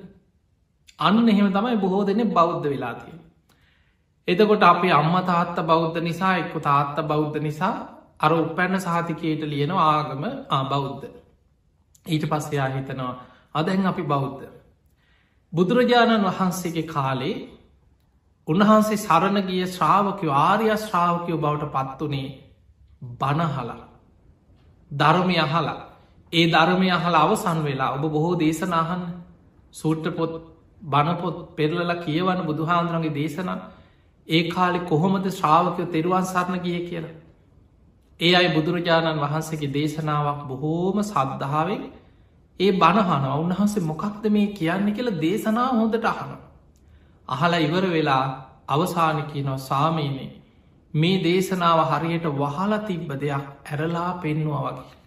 [0.99, 3.19] අන්න එහෙම තමයි බොහෝ දෙනෙ බෞද්ධ වෙලාතිය
[4.27, 7.75] එතකොට අපේ අම්ම තාත්ත බෞද්ධ නිසා එක්ක තාත්ත බෞද්ධ නිසා
[8.19, 11.05] අර උපැන්න සහතිකයට ලියන ආගම ආබෞද්ධ.
[12.05, 13.13] ඊට පස්සයා හිතනවා
[13.59, 14.43] අදැන් අපි බෞද්ධ.
[15.53, 17.35] බුදුරජාණන් වහන්සේගේ කාලේ
[18.47, 22.29] උන්වහන්සේ සරණ ගිය ශ්‍රාවකයෝ ආර්ය ශ්‍රාවකයෝ බවට පත්වනේ
[23.13, 23.79] බණහලා.
[24.91, 25.79] ධර්මය අහලා
[26.33, 29.03] ඒ ධර්මය අහල අවසන් වෙලා ඔබ බොහෝ දේශනාහන්
[29.73, 30.33] සූට්ට පොත්
[30.83, 33.59] බණපොත් පෙරලල කියවන බුදුහාන්දුරන්ගේ දේශනා
[34.27, 37.15] ඒ කාලෙ කොහොමද ශ්‍රාවකය තෙරුවන් සරණ ගිය කියලා.
[38.19, 41.83] ඒ අයි බුදුරජාණන් වහන්සේගේ දේශනාවක් බොහෝම සද්ධාවෙන්
[42.59, 46.31] ඒ බණහන උන්වහන්සේ මොකක්ද මේ කියන්න කියලා දේශනා හොඳට අහන.
[47.29, 48.23] අහල ඉවර වෙලා
[48.67, 50.29] අවසානකි නො සාමීනේ
[50.93, 54.97] මේ දේශනාව හරියට වහල තිබ්බ දෙයක් ඇරලා පෙන්නවා වගේ.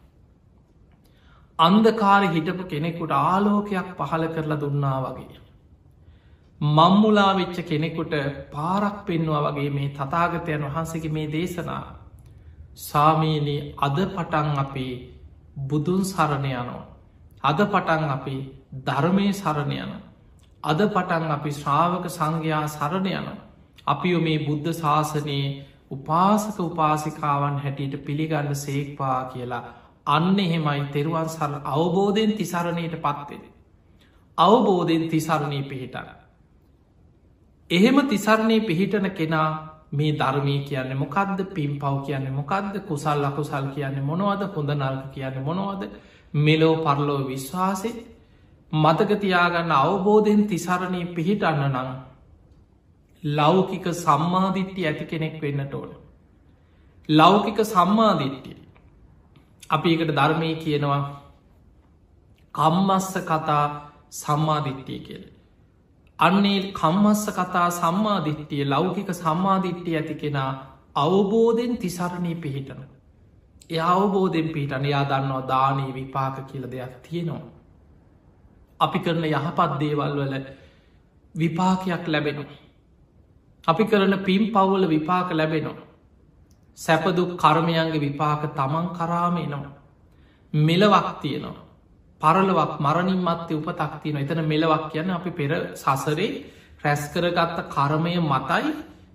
[1.58, 5.40] අන්දකාර හිටපු කෙනෙකුට ආලෝකයක් පහල කරලා දුන්නා වගේ.
[6.60, 8.14] මම්මුලා වෙච්ච කෙනෙකුට
[8.50, 11.84] පාරක් පෙන්වා වගේ මේ තතාගතයන් වහන්සේගේ මේ දේශනා
[12.80, 14.94] සාමීනී අද පටන් අපේ
[15.60, 16.91] බුදුන් සරණ යනවා.
[17.44, 18.36] අද පටන් අපි
[18.80, 19.92] ධර්මය සරණ යන.
[20.64, 23.28] අද පටන් අපි ශ්‍රාවක සංඝයා සරණ යන.
[23.86, 25.46] අපි මේ බුද්ධ ශාසනයේ
[25.90, 29.64] උපාසක උපාසිකාවන් හැටියට පිළිගන්න සේක්පා කියලා
[30.06, 33.42] අන්න එහෙමයි තෙරුවන් සර අවබෝධයෙන් තිසරණයට පත්වෙන.
[34.38, 36.08] අවබෝධයෙන් තිසරණය පිහිටන.
[37.70, 39.48] එහෙම තිසරණය පිහිටන කෙනා
[39.92, 45.42] මේ ධර්මය කියන්න මොකක්ද පින් පව් කියන්න මොකක්ද කුසල් අකුසල් කියන්න මොනවද හොඳ නල්ක කියන්න
[45.42, 45.82] මොනවද
[46.34, 47.90] මෙලෝ පරලෝ විශ්වාසය
[48.72, 51.90] මතකතියාගන්න අවබෝධයෙන් තිසරණය පිහිටන්න නම්
[53.22, 55.90] ලෞකික සම්මාධිට්ටි ඇති කෙනෙක් වෙන්නට ඕන.
[57.08, 58.56] ලෞකික සම්මාධිට්ටිය
[59.70, 61.02] අපි එකට ධර්මය කියනවා
[62.54, 63.66] කම්මස්ස කතා
[64.12, 65.24] සම්මාධිට්ටිය කියල.
[66.18, 70.50] අන්නේ කම්මස්ස කතා සම්මාධිට්ටිය ලෞකික සම්මාධිට්ටිය ඇති කෙනා
[70.96, 72.82] අවබෝධෙන් තිසරණී පිහිටන.
[73.72, 77.42] එය අවබෝධෙන් පිහිටන යා දන්නවා දානී විපාක කියල දෙයක් තියෙනවා.
[78.80, 80.34] අපි කරන යහපත් දේවල් වල
[81.34, 82.60] විපාකයක් ලැබෙනවා.
[83.64, 85.86] අපි කරන පිම් පව්වල විපාක ලැබෙනවා.
[86.78, 89.72] සැපදුක් කර්මයන්ගේ විපාක තමන් කරාමේනවා.
[90.54, 91.62] මෙලවක් තියෙනවා.
[92.20, 96.28] පරලවක් මරණින් මත්තේ උපතක් තියෙන එතන මෙලවක් කියන්න අපි පෙර සසරේ
[96.84, 98.70] රැස්කරගත්ත කරමය මතයි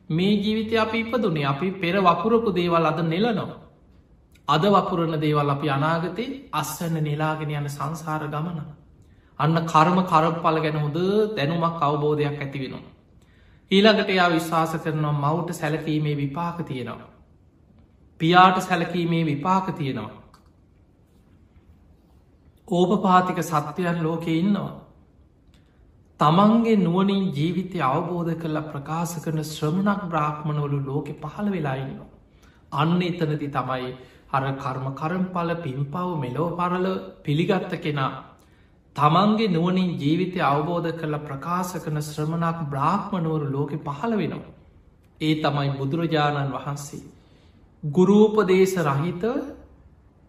[0.10, 3.67] මේ ජීවිතය අපි ඉපදුනේ අපි පෙර වපුරපු දේවල් අද නෙලනවා.
[4.48, 8.60] අද වපුරණ දේවල් අපි අනාගතේ අස්වන්න නෙලාගෙන යන සංසාර ගමන.
[9.40, 10.98] අන්න කර්ම කරප්පල ගැන හොඳ
[11.36, 12.86] දැනුමක් අවබෝධයක් ඇති වෙනවා.
[13.72, 17.12] ඊළඟට එයා විශ්වාස කරනවා මවුට සැලකීමේ විපාක තියෙනවා.
[18.22, 20.24] පියාට සැලකීමේ විපාක තියෙනවා.
[22.68, 24.74] ඕපපාතික සත්‍යයන් ලෝකෙ ඉන්නවා.
[26.20, 32.14] තමන්ගේ නුවනින් ජීවිතය අවබෝධ කරලා ප්‍රකාශ කරන ශ්‍රමණක් බ්‍රාහ්මණවලු ලෝකෙ පහළ වෙලාඉන්නවා.
[32.72, 33.92] අන්න එතනති තමයි
[34.30, 36.88] හර කර්ම කරම්පල පින්පව් මෙලෝ පරල
[37.24, 38.14] පිළිගත්ත කෙනා.
[38.96, 44.54] තමන්ගේ නුවනින් ජීවිතය අවබෝධ කරලා ප්‍රකාශ කරන ශ්‍රමණක් බ්‍රාහ්මණවරු ලෝකෙ පහළ වෙනවා.
[45.22, 47.04] ඒ තමයි බුදුරජාණන් වහන්සේ.
[47.84, 49.24] ගුරූපදේශ රහිත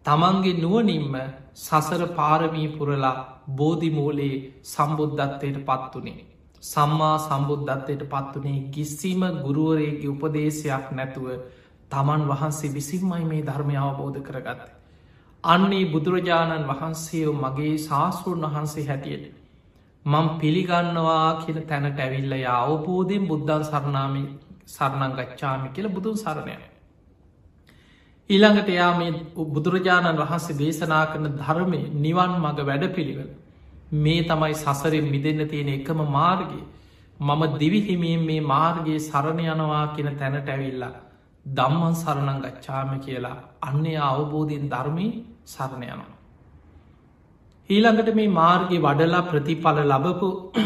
[0.07, 1.15] තමන්ගේ නුවනින්ම
[1.57, 3.17] සසර පාරමී පුරලා
[3.53, 6.19] බෝධිමූලයේ සම්බුද්ධත්වයට පත්වනේ.
[6.63, 11.27] සම්මා සම්බුද්ධත්වයට පත්වනේ ගිස්සිම ගුරුවරයගේ උපදේශයක් නැතුව
[11.91, 14.61] තමන් වහන්සේ විසින්මයි මේ ධර්මය අවබෝධ කරගත්ත.
[15.45, 19.27] අන්නේ බුදුරජාණන් වහන්සේෝ මගේ ශාස්තෘන් වහන්සේ හැටියට.
[20.05, 24.25] මං පිළිගන්නවා කියන තැනට ඇවිල්ල අවබෝධයෙන් බුද්ධන් සරණාමි
[24.67, 26.57] සරණං ගච්ඡාමි කියල බුදුන් සරණය.
[28.31, 29.13] ඊළඟට එයා මේ
[29.49, 33.31] බුදුරජාණන් වහන්සේ දේශනා කරන ධර්මය නිවන් මඟ වැඩ පිළිවෙල.
[33.95, 36.61] මේ තමයි සසරෙන් මිදන්න තියෙන එකම මාර්ගය
[37.21, 41.08] මම දිවිහිමීන් මේ මාර්ගයේ සරණ යනවා කියන තැනට ඇවිල්ලා
[41.49, 45.11] දම්මන් සරණං ගච්ඡාම කියලා අන්නේ අවබෝධයෙන් ධර්මී
[45.47, 46.17] සරණ යනවා.
[47.71, 50.29] ඊළඟට මේ මාර්ගය වඩලා ප්‍රතිඵල ලබපු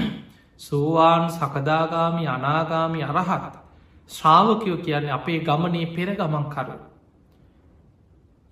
[0.60, 3.54] සෝවාන් සකදාගාමි අනාගාමි අරහත්
[4.10, 6.76] ශ්‍රාවකයෝ කියන්නේ අපේ ගමනේ පෙර ගමන් කරු.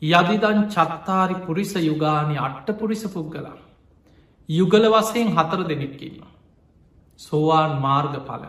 [0.02, 3.56] යදිදන් චත්තාරි පුරිස යුගානි අට්ට පුරිස පුද්ගලා.
[4.48, 6.22] යුගල වසයෙන් හතර දෙනෙක්කින්න.
[7.20, 8.44] සෝවාන් මාර්ගඵල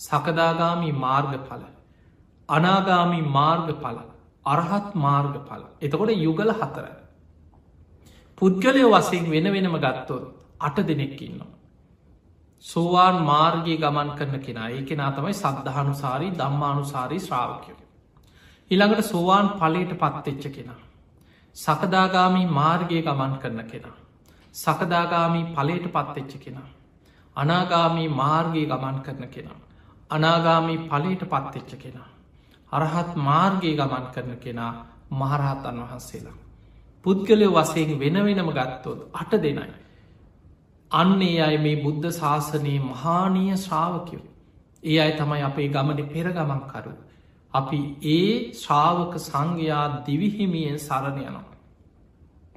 [0.00, 1.73] සකදාගාමි මාර්ගඵල
[2.48, 3.98] අනාගාමි මාර්ගඵල
[4.46, 5.62] අරහත් මාර්ගඵල.
[5.80, 6.86] එතකොට යුගල හතර.
[8.38, 10.24] පුද්ගලය වසයෙන් වෙන වෙනම ගත්තොත්
[10.60, 11.54] අට දෙනෙක්කින්නවා
[12.64, 14.68] සෝවාන් මාර්ගය ගමන් කරන කෙනා.
[14.68, 17.72] ඒ කෙනා තමයි සද්ධානුසාරී දම්මානුසාරී ශ්‍රාවකය.
[18.70, 20.80] ඉළඟට සෝවාන් පලට පත්තෙච්ච කෙනා.
[21.56, 23.96] සකදාගාමී මාර්ගය ගමන් කරන කෙනා.
[24.54, 26.68] සකදාගාමී පලට පත්තෙච්ච කෙනා.
[27.36, 29.60] අනාගාමී මාර්ගය ගමන් කරන කෙනා.
[30.10, 32.08] අනාගාමී පලට පත්තෙච්ච කෙනා.
[32.74, 34.72] අරහත් මාර්ගයේ ගමන් කරන කෙනා
[35.12, 36.36] මහරහතන් වහන්සේලා.
[37.04, 39.72] පුද්ගලය වසයෙන් වෙන වෙනම ගත්තොත් අට දෙනයි.
[40.90, 44.24] අන්නේ අයි මේ බුද්ධ ශාසනයේ මහානීය ශ්‍රාවකයෝ.
[44.82, 46.92] ඒ අයි තමයි අපේ ගමන පෙරගමන්කරු.
[47.54, 51.54] අපි ඒ ශ්‍රාවක සංඝයා දිවිහිමියෙන් සරණ යනවා.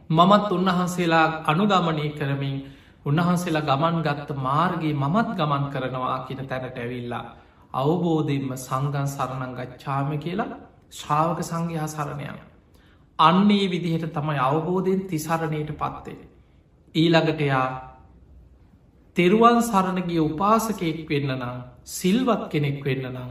[0.10, 2.58] මමත් උන්වහන්සේලා අනුගමනය කරමින්
[3.06, 7.26] උන්වහන්සේලා ගමන් ගත්ත මාර්ගයේ මමත් ගමන් කරනවා කියන තැනට ඇවිල්ලා
[7.74, 10.58] අවබෝධයෙන්ම සංගන් සරණං ගච්ඡාම කියලා
[10.92, 12.38] ශ්‍රාවක සංඝයා සරණයන.
[13.20, 16.28] අන්නේ විදිහට තමයි අවබෝධයෙන් තිසරණයට පත්වේ.
[16.96, 17.66] ඊළඟටයා
[19.16, 23.30] තෙරුවන් සරණගේ උපාසකයෙක් වෙන්න නම් සිල්වත් කෙනෙක් වෙන්න නම්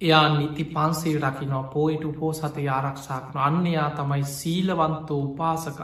[0.00, 5.80] එයා නිති පන්සේ රකිනෝ පෝයිට උපෝසත ආරක්ෂාකන අන්නයා තමයි සීලවන්තෝ උපාසක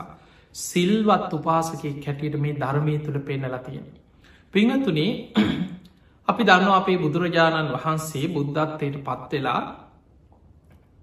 [0.54, 3.86] සිල්වත් උපාසකෙක් කැටියට මේ ධර්මය තුළ පෙන්නල තියෙන.
[4.54, 5.10] පිංහතුනේ
[6.28, 9.62] අපි දන්න අපේ බුදුරජාණන් වහන්සේ බුද්ධත්වයට පත්වෙලා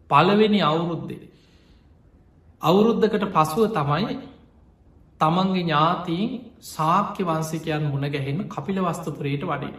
[0.10, 1.24] පලවෙනි අවුරුද්දේ.
[2.62, 4.16] අවුරුද්ධකට පසුව තමයි
[5.22, 6.30] තමන්ගේ ඥාතීන්
[6.66, 9.76] සාක්‍ය වන්සිකයන් මුණගැහෙන්න කපිල වස්තුපුරයට වඩේ.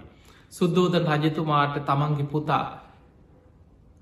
[0.53, 2.67] සුද්දෝදන් රජතුමාට තමන්ගේ පුතා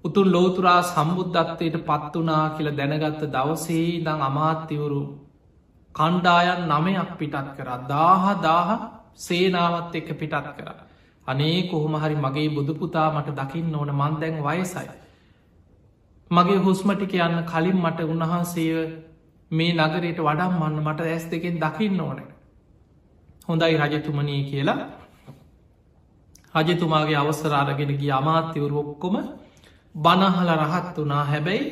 [0.05, 5.03] උතුන් ලෝතුරා සම්බුද්ධත්වයට පත් වනා කියල දැනගත්ත දවසේ දං අමාත්‍යවරු
[5.95, 8.69] කණ්ඩායන් නමයක් පිටත් කර දාහ දාහ
[9.17, 10.88] සේනාවත් එක පිටත් කර.
[11.29, 14.89] අනේ කොහොම හරි මගේ බුදුපුතා මට දකින්න ඕන මන්දැන් වයසයි.
[16.31, 18.83] මගේ හුස්මටි කියන්න කලින් මට උන්වහන්සේ
[19.51, 22.21] මේ නගරයට වඩම් මන්න මට ඇස් දෙකෙන් දකින්න ඕන.
[23.49, 24.81] හොඳයි රජතුමනී කියලා
[26.55, 29.17] රජතුමාගේ අවසරාරගෙන ගිය අමාත්‍යවරු ඔක්කොම
[29.95, 31.67] බනහල රහත් වනා හැබැයි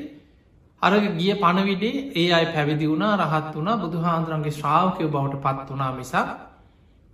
[0.83, 6.17] අර ගිය පණවිඩේ ඒ අයි පැවිදි වුණා රහත් වනා බුදුහාන්දුරන්ගේ ශ්‍රාවකයෝ බවට පත් වනා මිසක්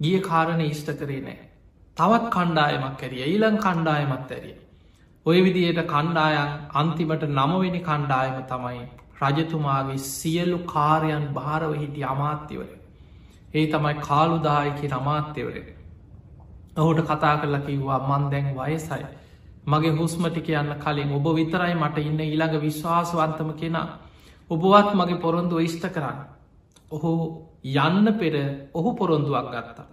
[0.00, 1.51] ගිය කාරණ ඉෂ්ට කරේ නෑ
[1.96, 4.56] තවත් කණ්ඩායමක් ඇරිය ඊලං කණ්ඩායමත් ඇරිය.
[5.26, 8.84] ඔය විදියට කණ්ඩායන් අන්තිමට නමවෙනි කණ්ඩායම තමයි
[9.22, 12.70] රජතුමාගේ සියල්ලු කාරයන් භාරව හිටිය අමාත්‍යවර.
[13.54, 15.56] ඒ තමයි කාලුදායකි අමාත්‍යවර.
[16.76, 19.04] ඔහුට කතා කරලා කිව්වා මන් දැන් වයසයි.
[19.66, 23.88] මගේ හුස්මටි කියන්න කලින් ඔබ විතරයි මට ඉන්න ඊළඟ විශ්වාසවන්තම කෙනා.
[24.50, 26.18] ඔබවත් මගේ පොරොන්දුව ඉෂ්ට කරන්න.
[26.90, 27.12] ඔහු
[27.64, 28.34] යන්න පෙර
[28.74, 29.86] ඔහු පොරොන්දුවක් ගත්තා.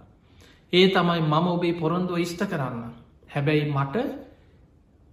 [0.72, 2.82] ඒ තමයි මම ඔබේ පොරොන්දුව ඉෂ්ට කරන්න.
[3.30, 3.96] හැබැයි මට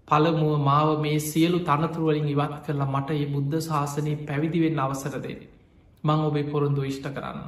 [0.07, 5.37] පළමුුව මාව මේ සියලු තනතුරුවලින් ඉවත් කරලා මට ඒ බුද්ධ ශාසනය පැවිදිවෙන්න අවසරදේ.
[6.03, 7.39] මං ඔබේ පොරොන්දුව ඉෂ්ට කරන්න.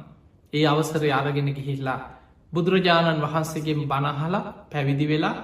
[0.52, 2.00] ඒ අවසර අරගෙන ගිහිල්ලා
[2.52, 5.36] බුදුරජාණන් වහන්සේගෙන් බනහලා පැවිදි වෙලා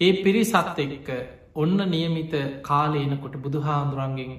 [0.00, 1.08] ඒ පිරිසත් එක්ක
[1.54, 4.32] ඔන්න නියමිත කාලේනකොට බුදුහාන්දුරන්ගෙන්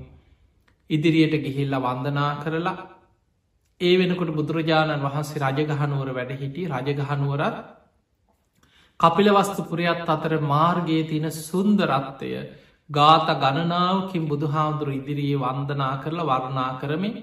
[0.89, 2.77] ඉදිරියට ගිහිල්ල වන්දනා කරලා
[3.81, 7.55] ඒ වෙනකොට බුදුරජාණන් වහන්සේ රජගහනුවර වැඩ හිටි රජගහනුවරත්
[8.99, 12.29] කපිලවස්තුපුරයත් අතර මාර්ගයේ තින සුන්දරත්වය
[12.89, 17.15] ගාත ගණනාවකින් බුදුහාමුදුරු ඉදිරියේ වන්දනා කරලා වර්ණා කරමින්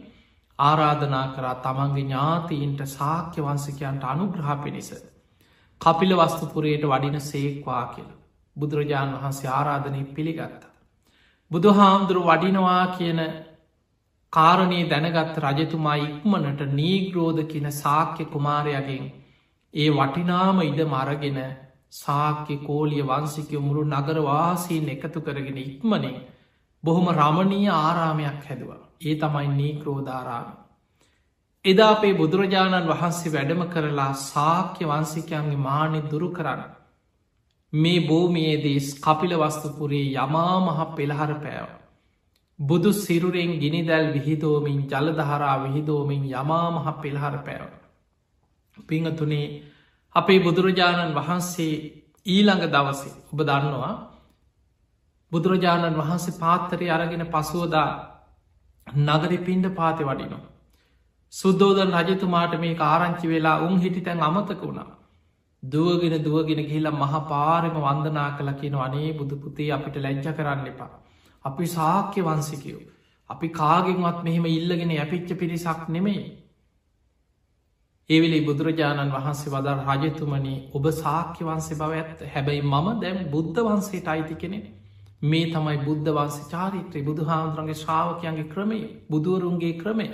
[0.58, 4.90] ආරාධනා කරා තමන්ගේ ඥාතීන්ට සාක්‍ය වන්සිකයන්ට අනුග්‍රහ පිණිස.
[5.80, 8.10] කපිල වස්තුපුරයට වඩින සේක්වා කියල
[8.56, 10.60] බුදුරජාණන් වහන්සේ ආරාධනය පිළිගත්ත.
[11.50, 13.20] බුදුහාමුදුරු වඩිනවා කියන
[14.32, 19.04] කාරණයේ දැනගත් රජතුමා ඉක්මනට නීග්‍රෝධ කියන සාක්‍ය කුමාරයගෙන්
[19.74, 21.40] ඒ වටිනාම ඉඩ මරගෙන
[21.94, 26.16] සාක්‍ය කෝලිය වන්සිකය මුළු නගරවාසීන් එකතු කරගෙන ඉක්මනේ
[26.84, 28.80] බොහොම රමණීය ආරාමයක් හැදවා.
[29.00, 30.48] ඒ තමයි නීක්‍රෝධාරාම
[31.64, 36.62] එදා අපේ බුදුරජාණන් වහන්සේ වැඩම කරලා සාක්‍ය වන්සිකයන්ගේ මානෙ දුරු කරන්න
[37.72, 41.70] මේ භූමියේදී කපිල වස්තුපුරේ යමා මහ පෙළහර පෑව.
[42.58, 47.62] බුදු සිරුරෙන් ගිනිදැල් විහිදෝමින් ජලදහරා විහිදෝමින් යමා මහ පෙළහර පැව.
[48.76, 49.46] පිංහතුනේ
[50.14, 51.74] අපේ බුදුරජාණන් වහන්සේ
[52.26, 53.94] ඊළඟ දවසේ ඔබ දන්නවා
[55.32, 57.90] බුදුරජාණන් වහන්සේ පාත්තරය අරගෙන පසුවදා
[58.86, 60.48] නගරි පින්ඩ පාති වඩිනවා.
[61.32, 64.90] සුද්දෝදන් රජතුමාට මේ ආරංචි වෙලා උන් හිටි තැන් අමතක වුණා.
[65.62, 70.90] දුවගෙන දුවගෙන ගිහිලා මහ පාරම වන්දනා කළ කියන අනේ බුදුපුතේ අපිට ලැජ්ජ කරන්න එපා.
[71.44, 72.83] අපි සාක්‍ය වන්සිකයෝ.
[73.31, 76.24] අපි කාගෙන්වත් මෙහෙම ඉල්ලගෙන ඇපිච්ච පිරිසක් නෙමෙයි.
[78.11, 84.09] ඒවිලි බුදුරජාණන් වහන්සේ වදල් රජතුමනි ඔබ සාක්‍ය වන්සේ බව ඇත්ත හැබැයි මම දැම් බුද්ධ වන්සේට
[84.09, 84.59] අයිති කෙනෙ
[85.24, 90.09] මේ තමයි බුද්ධ වන්සේ චාරිත්‍රී බුදු හාමුදුරන්ගේ ශ්‍රාවකයන්ගේ ක්‍රමේ බුදුවරුන්ගේ ක්‍රමය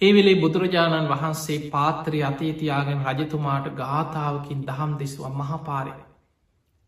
[0.00, 5.94] ඒවෙලේ බුදුරජාණන් වහන්සේ පාත්‍රය අතේතියාගෙන් රජතුමාට ගාථාවකින් දහම් දෙසුව මහපාරය.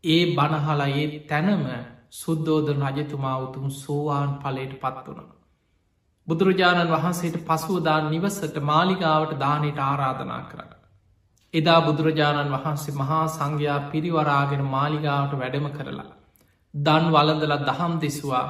[0.03, 1.63] ඒ බණහලා ඒ තැනම
[2.13, 5.29] සුද්දෝදන රජතුමා උතුම් සෝවාන් පලට පත් වුණ.
[6.27, 10.71] බුදුරජාණන් වහන්සේට පසුවදාන් නිවසට මාලිගාවට දානයට ආරාධනා කරන්න.
[11.53, 16.09] එදා බුදුරජාණන් වහන්සේ මහා සංඝයා පිරිවරාගෙන මාලිගාවට වැඩම කරලා.
[16.73, 18.45] දන් වලඳල දහම් දෙසවා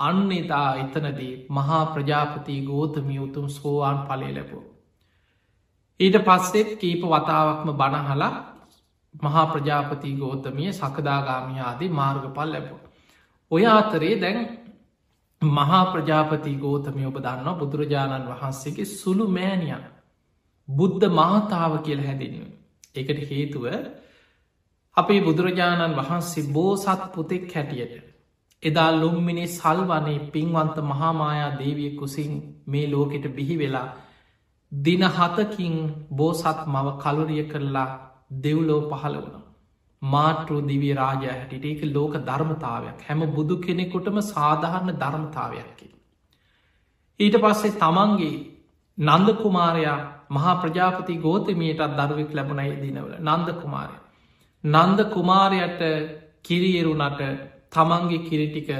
[0.00, 4.64] අන්න එතා එතනදී මහා ප්‍රජාපති ගෝතමිය උතුම් සෝවාන් පලේ ලැබූ.
[6.00, 8.32] ඊට පස්සෙත් කීප වතාවක්ම බණහලා
[9.22, 12.81] මහා ප්‍රජාපති ගෝතමිය සකදාගාමියාදී මාර්ගපල් ලැබූ.
[13.52, 14.38] ඔය අතරේ දැන්
[15.42, 19.82] මහා ප්‍රජාපති ගෝතමය ඔබ දන්න බුදුරජාණන් වහන්සේගේ සුළු මෑනියන්
[20.68, 22.46] බුද්ධ මාතාව කියල හැදිෙන.
[22.94, 23.66] එකට හේතුව
[24.96, 27.94] අපේ බුදුරජාණන් වහන්සේ බෝසත් පුතෙක් හැටියට.
[28.62, 32.32] එදා ලුම්මිනි සල්වනේ පින්වන්ත මහාමායා දේවිය කුසින්
[32.66, 33.88] මේ ලෝකෙට බිහි වෙලා
[34.72, 35.74] දින හතකින්
[36.12, 37.90] බෝසත් මව කලුරිය කරලා
[38.38, 39.41] දෙව්ලෝ පහළ වුණ.
[40.02, 45.86] මාට්‍රෝ දිවිය රාජය හැටිට ඒක ලෝක ධර්මතාවයක් හැම බුදු කෙනෙකුටම සාධහරණ ධර්මතාවයක්කි.
[47.20, 48.34] ඊට පස්සේ තමන්ගේ
[48.98, 49.98] නන්ද කුමාරයා
[50.30, 53.96] මහා ප්‍රජාපති ගෝතමයටත් දරුවෙක් ලැබුණයි දිනවල නන්ද කුමාරය.
[54.64, 55.80] නන්ද කුමාරයට
[56.42, 57.22] කිරියරුණට
[57.70, 58.70] තමන්ගේ කිරිටික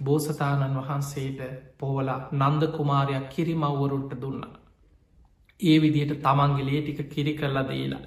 [0.00, 1.40] බෝසතාණන් වහන්සේට
[1.78, 4.42] පෝවලා නන්ද කුමාරයක් කිරිමව්වරුන්ට දුන්න.
[5.60, 8.04] ඒ විදියට තමන්ගේ ලේටික කිරි කරලා දීලා.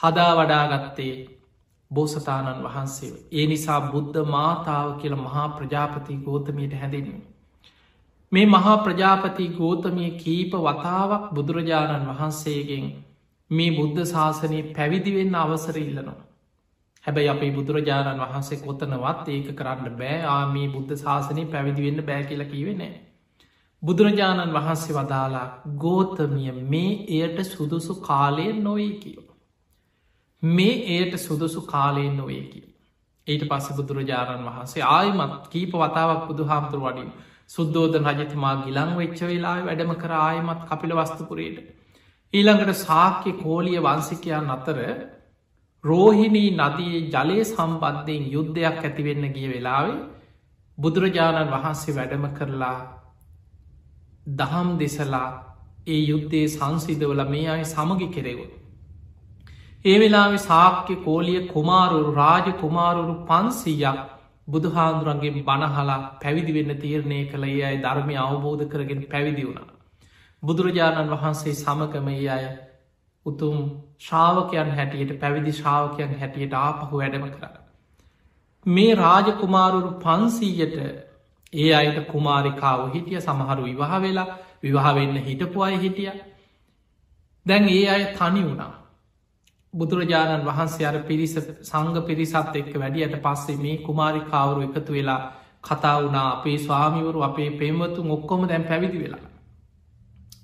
[0.00, 1.14] හදා වඩාගත්තේ
[1.90, 3.12] බෝසතාණන් වහන්සේ.
[3.32, 7.20] ඒ නිසා බුද්ධ මාතාව කියල මහා ප්‍රජාපති ගෝතමයට හැඳෙනු.
[8.32, 12.90] මේ මහා ප්‍රජාපති ගෝතමිය කීප වතාවක් බුදුරජාණන් වහන්සේගෙන්
[13.50, 16.18] මේ බුද්ධ ශාසනය පැවිදිවෙන්න අවසර ඉල්ලනවා.
[17.04, 22.92] හැබැයි අපේ බුදුරජාණන් වහන්සේ කොතනවත් ඒක කරන්න බෑ ආමී බුද්ධ ශාසනය පැවිදිවෙන්න බෑ කියල කිවෙනෑ.
[23.82, 25.46] බුදුරජාණන් වහන්සේ වදාලා
[25.78, 29.29] ගෝතමිය මේ එයට සුදුසු කාලය නොවේ කියෝ.
[30.42, 32.60] මේ ඒයට සුදුසු කාලයෙන් නොවේකි.
[33.26, 37.10] ඊට පස්ස බුදුරජාණන් වහන්සේ ආයමත් කීප වතාවක් බුදු හාමුදුර වඩින්
[37.50, 41.58] සුද්දෝධ රජතුමා ගිලං වෙච්ච වෙලා වැඩම කර ආයමත් කපිල වස්තුපුරයට.
[42.34, 44.78] ඊළඟට සාක්‍ය කෝලිය වන්සිකයන් අතර
[45.84, 50.00] රෝහිණී නදයේ ජලය සම්බන්ධයෙන් යුද්ධයක් ඇතිවෙන්න ගිය වෙලාවේ
[50.78, 52.78] බුදුරජාණන් වහන්සේ වැඩම කරලා
[54.34, 55.28] දහම් දෙසලා
[55.86, 58.59] ඒ යුද්ධයේ සංසිදවල මේ අයි සමගි කෙරෙවුත්.
[59.84, 64.00] ඒ වෙලාවෙ සාක්‍ය කෝලිය කුමාරුරු රාජ කුමාරුරු පන්සීයක්
[64.48, 69.70] බුදුහාන්දුරන්ගේ බණහලා පැවිදි වෙන්න තීරණය කළ ඒ අයි ධර්මය අවබෝධ කරගෙන පැවිදි වුණ.
[70.42, 72.44] බුදුරජාණන් වහන්සේ සමකම ඒ අය
[73.26, 73.56] උතුම්
[73.98, 77.54] ශ්‍රාවකයන් හැටියට පැවිදි ශ්‍රාවකයන් හැටියට ආපහු වැඩම කර.
[78.66, 80.76] මේ රාජකුමාරුරු පන්සීයට
[81.54, 84.28] ඒ අයට කුමාරිකාව හිටිය සමහරු විවාහ වෙලා
[84.62, 86.12] විවාහවෙන්න හිටපු අය හිටිය
[87.46, 88.79] දැන් ඒ අය තනි වුණා
[89.74, 95.20] බුදුරජාණන් වහන්සේ අර පිරිස සංග පිරිසත් එක්ක වැඩියට පස්සේ මේ කුමාරි කවුරු එකතු වෙලා
[95.62, 99.24] කතා වුණා අපේ ස්වාමිවරු අපේ පෙම්වතු ඔක්කොම දැන් පැවිදි වෙලා.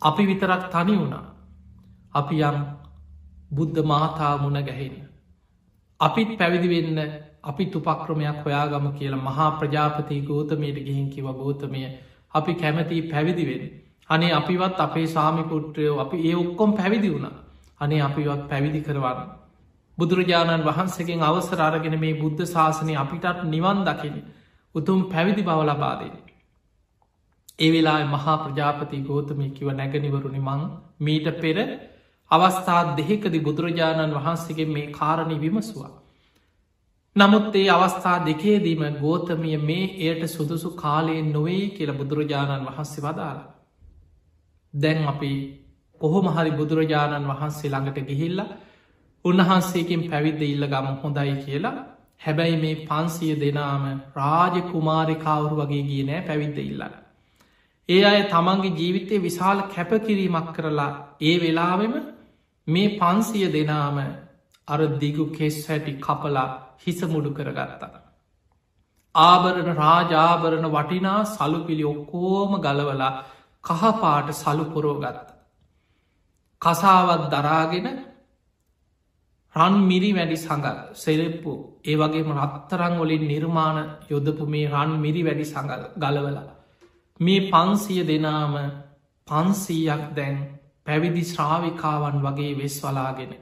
[0.01, 1.25] අපි විතරක් තනි වුණා.
[2.15, 2.59] අපි යම්
[3.51, 4.97] බුද්ධ මාතා මුණ ගැහෙන්න.
[6.01, 6.99] අපිත් පැවිදි වෙන්න
[7.43, 11.81] අපි තුපක්‍රමයක් හොයාගම කියලා මහා ප්‍රජාපති ගෝතමයට ගිහින් කිව ගෝතමය
[12.35, 13.65] අපි කැමති පැවිදිවෙන්.
[14.11, 17.46] අනේ අපිවත් අපේ සාමිපුට්‍රයෝ අපි ඒ ඔක්කොම් පැවිදි වුණා.
[17.81, 19.29] අනේ අපිවත් පැවිදි කරවන්න.
[19.99, 24.17] බුදුරජාණන් වහන්සේගෙන් අවසර අරගෙන මේ බුද්ධ ශාසනය අපිටත් නිවන් දකින
[24.75, 26.15] උතුම් පැවිදි බව ලබාදෙන.
[27.59, 30.63] ඒ වෙලා මහා ප්‍රජාපති ගෝතමය කිව නැගනිවරුණි මං
[31.01, 31.59] මීට පෙර
[32.31, 35.93] අවස්ථා දෙහෙකදි බුදුරජාණන් වහන්සේගේ මේ කාරණි විමසවා.
[37.17, 43.49] නමුත් ඒ අවස්ථා දෙකේදීම ගෝතමිය මේ එයට සුදුසු කාලයෙන් නොවේ කියල බුදුරජාණන් වහන්සේ වදාලා.
[44.75, 45.33] දැන් අපි
[46.01, 48.41] කොහොමහරි බුදුරජාණන් වහන්සේ ළඟට ගිහිල්ල
[49.25, 51.77] උන්වහන්සේකින් පැවිද්ද ඉල්ල ගම හොඳයි කියලා
[52.21, 53.85] හැබැයි මේ පන්සිය දෙනාම
[54.17, 56.95] රාජ කුමාරිකාවරු වගේ ගිය නෑ පැවිද්ද ඉල්ලන්න.
[57.89, 61.95] ඒ අය තමන්ගේ ජීවිතය විශාල කැපකිරීමක් කරලා ඒ වෙලාවෙම
[62.67, 63.99] මේ පන්සිය දෙනාම
[64.69, 66.49] අර දිගු කෙස් හැටි කපලා
[66.83, 67.95] හිසමුඩු කරගත්තා.
[69.15, 73.15] ආභරණ රාජාභරණ වටිනා සලුපිලි ඔක්කෝම ගලවලා
[73.65, 75.36] කහපාට සලුපොරෝගත්ත.
[76.63, 77.87] කසාවත් දරාගෙන
[79.55, 81.53] රන් මිරි වැඩි සඟල් සෙරෙප්පු
[81.85, 83.79] ඒ වගේම රත්තරං වලින් නිර්මාණ
[84.11, 86.47] යොදපු මේ රන් මිරි වැඩි සඟල් ගලවලා.
[87.21, 88.55] මේ පන්සිය දෙනාම
[89.29, 90.37] පන්සීයක් දැන්
[90.87, 93.33] පැවිදි ශ්‍රාවිකාවන් වගේ වෙස් වලාගෙන.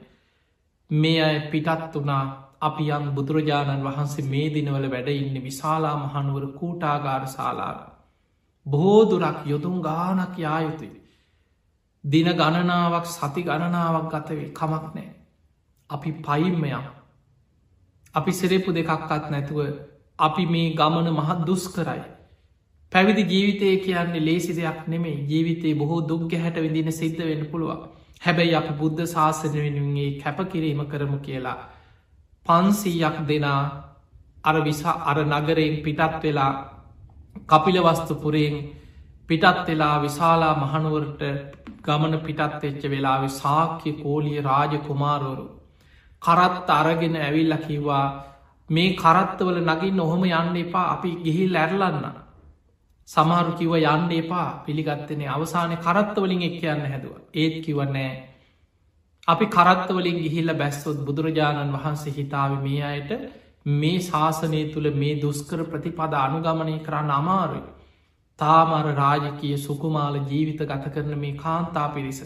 [0.89, 2.23] මේ අය පිටත් වනා
[2.61, 7.77] අපි යන් බුදුරජාණන් වහන්සේ මේ දිනවල වැඩ ඉන්න විශාලා මහනුවර කූටාගාර ශාලාව.
[8.65, 11.04] බෝදුරක් යොදුම් ගානක් යායුතුයි.
[12.05, 15.09] දින ගණනාවක් සති ගණනාවක් ගතවේ කමක් නෑ.
[15.89, 16.85] අපි පයිම්මයක්.
[18.15, 19.59] අපි සෙරෙපු දෙකක්කත් නැතුව
[20.19, 22.03] අපි මේ ගමන මහත් දුස් කරයි.
[22.91, 27.81] පැවිදි ජීවිතය කියන්නේ ලේසි දෙයක් නෙමේ ජීවිතයේ බොහෝ දුක්ග හැට විදින සිද්ධ වෙන පුළුවන්
[28.21, 31.57] හැබැයි අපි බුද්ධ ශාසන වෙනුන්ගේ කැපකිරීම කරමු කියලා
[32.45, 33.61] පන්සීයක් දෙනා
[34.43, 36.53] අර විසා අර නගරයෙන් පිටත් වෙලා
[37.49, 38.55] කපිලවස්තුපුරයෙන්
[39.29, 41.21] පිටත් වෙලා විශාලා මහනුවරට
[41.81, 45.45] ගමන පිටත් එච්ච වෙලාවෙ සාක්‍ය කෝලිය රාජ කුමාරවරු
[46.21, 48.05] කරත් අරගෙන ඇවිල්ල කිව්වා
[48.69, 52.05] මේ කරත්තවල නගින් ඔහොම යන්න එපා අපි ගිහි ලැරලන්න
[53.07, 55.27] සමහරු කිව යන්න එපා පිළිගත්තනේ.
[55.29, 57.13] අවසානය කරත්තවලින් එක් කියන්න හැදුව.
[57.33, 58.13] ඒත් කිවන්නෑ
[59.27, 63.11] අපි කරත්තවලින් ගිහිල්ල බැස්සොත් බුදුරජාණන් වහන්සේ හිතාව මේ අයට
[63.73, 67.63] මේ ශාසනය තුළ මේ දුස්කර ප්‍රතිපද අනුගමනය කරන්න අමාරුයි.
[68.39, 72.19] තාමර රාජකය සුකුමාල ජීවිත ගත කරන මේ කාන්තා පිරිස.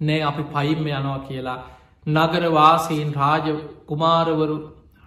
[0.00, 1.60] නෑ අපි පයිම්ම යනවා කියලා
[2.06, 3.46] නගරවාසයෙන් රාජ
[3.86, 4.58] කුමාරවරු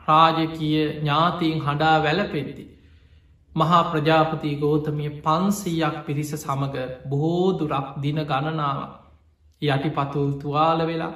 [0.07, 2.65] රාජකය ඥාතීන් හඬා වැලපෙද්දි.
[3.55, 6.77] මහා ප්‍රජාපති ගෝතමිය පන්සීයක් පිරිස සමඟ
[7.09, 8.79] බොහෝදුරක් දින ගණනාව
[9.61, 11.15] යටිපතුල් තුවාල වෙලා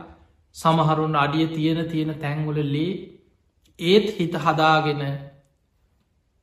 [0.55, 2.93] සමහරුන් අඩිය තියෙන තියෙන තැංගොල ලේ
[3.79, 5.03] ඒත් හිත හදාගෙන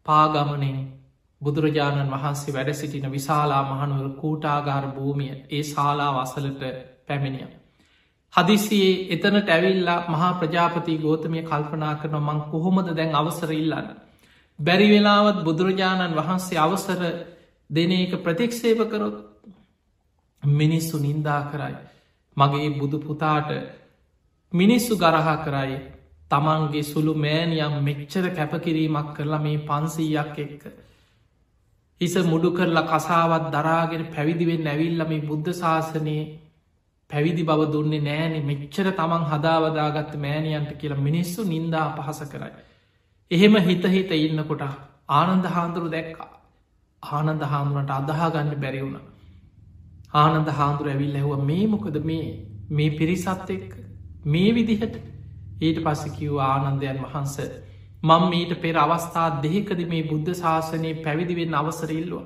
[0.07, 0.79] පාගමනෙන්
[1.41, 6.63] බුදුරජාණන් වහන්සේ වැඩ සිටින විශාලා මහනුවර කූටාගාර භූමිය ඒ ශාලා වසලට
[7.07, 7.49] පැමිණිය.
[8.35, 13.89] හදිසියේ එතනට ඇවිල්ලා මහා ප්‍රජාපති ගෝතමය කල්පනා කරන මං කොහොමද දැන් අවසර ඉල්ලන්න.
[14.59, 17.01] බැරි වෙලාවත් බුදුරජාණන් වහන්සේ අවසර
[17.71, 19.17] දෙන එක ප්‍රතික්ෂේප කරොත්
[20.43, 21.77] මිනිස්සු නින්දා කරයි.
[22.37, 23.51] මගේ බුදු පුතාට
[24.53, 25.79] මිනිස්සු ගරහා කරයි
[26.31, 30.63] තමන්ගේ සුළු මෑනියම් මෙච්චර කැපකිරීමක් කරලා මේ පන්සීයක් එක්ක.
[32.01, 36.23] හිස මුඩු කරලා කසාවත් දරාගෙන පැවිදිවෙන් ඇවිල්ල මේ බුද්ධ ශාසනයේ
[37.11, 42.53] පැවිදි බව දුන්නේ නෑනෙ මෙච්චර තමන් හදාවදාගත්ත මෑණියන්ට කියලා මිනිස්සු නින්දා පහස කරයි.
[43.31, 44.65] එහෙම හිතහිත ඉන්නකොට
[45.11, 46.31] ආනන්ද හාන්දුරු දැක්කා.
[47.03, 48.99] ආනන්ද හාමුරට අදහාගන්න බැරිවුණ.
[50.15, 52.27] ආනන්ද හාමුදුර ඇවිල් ඇහුව මේ මොකද මේ
[52.71, 53.73] මේ පිරිසත් එක්ක
[54.27, 54.95] මේ විදිහට
[55.61, 57.37] ඊට පස්ස කිව් ආනන්දයන් වහන්ස
[58.03, 62.23] මං මීට පෙර අවස්ථා දෙහිකද මේ බුද්ධ ශාසනය පැවිදිවෙන් අවසරල්ලුව.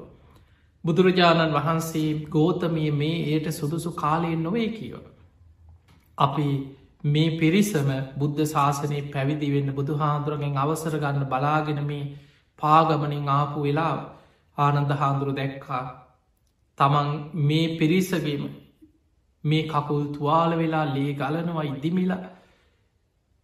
[0.84, 5.00] බුදුරජාණන් වහන්සේ ගෝතමිය මේ ඒට සුදුසු කාලයෙන් නොවේ කියව.
[6.18, 6.48] අපි
[7.04, 12.04] මේ පිරිසම බුද්ධ ශාසනය පැවිදිවෙන්න බුදු හාන්දුරගෙන් අවසර ගන්න බලාගෙන මේ
[12.58, 13.96] පාගමනින් ආපු වෙලා
[14.58, 15.84] ආනන්ද හාන්දුරු දැක්කා
[16.78, 17.08] තමන්
[17.42, 18.44] මේ පිරිසගේම
[19.44, 22.22] මේ කකුල් තුවාල වෙලා ලේ ගලනවා ඉදිමිලා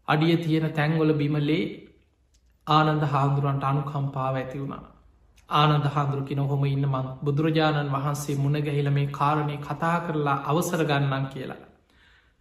[0.08, 1.88] අඩිය තියෙන තැංගොල බිමලේ
[2.68, 4.85] ආනන්ද හාන්දුරන්ට අනුකම්පාව ඇති වුණා
[5.48, 11.62] ආනන්ද හාන්දුරකි නොහොම ඉන්න මං බුදුරජාණන් වහන්සේ මුණගැහිල මේ කාරණය කතා කරලා අවසර ගන්නන් කියලා.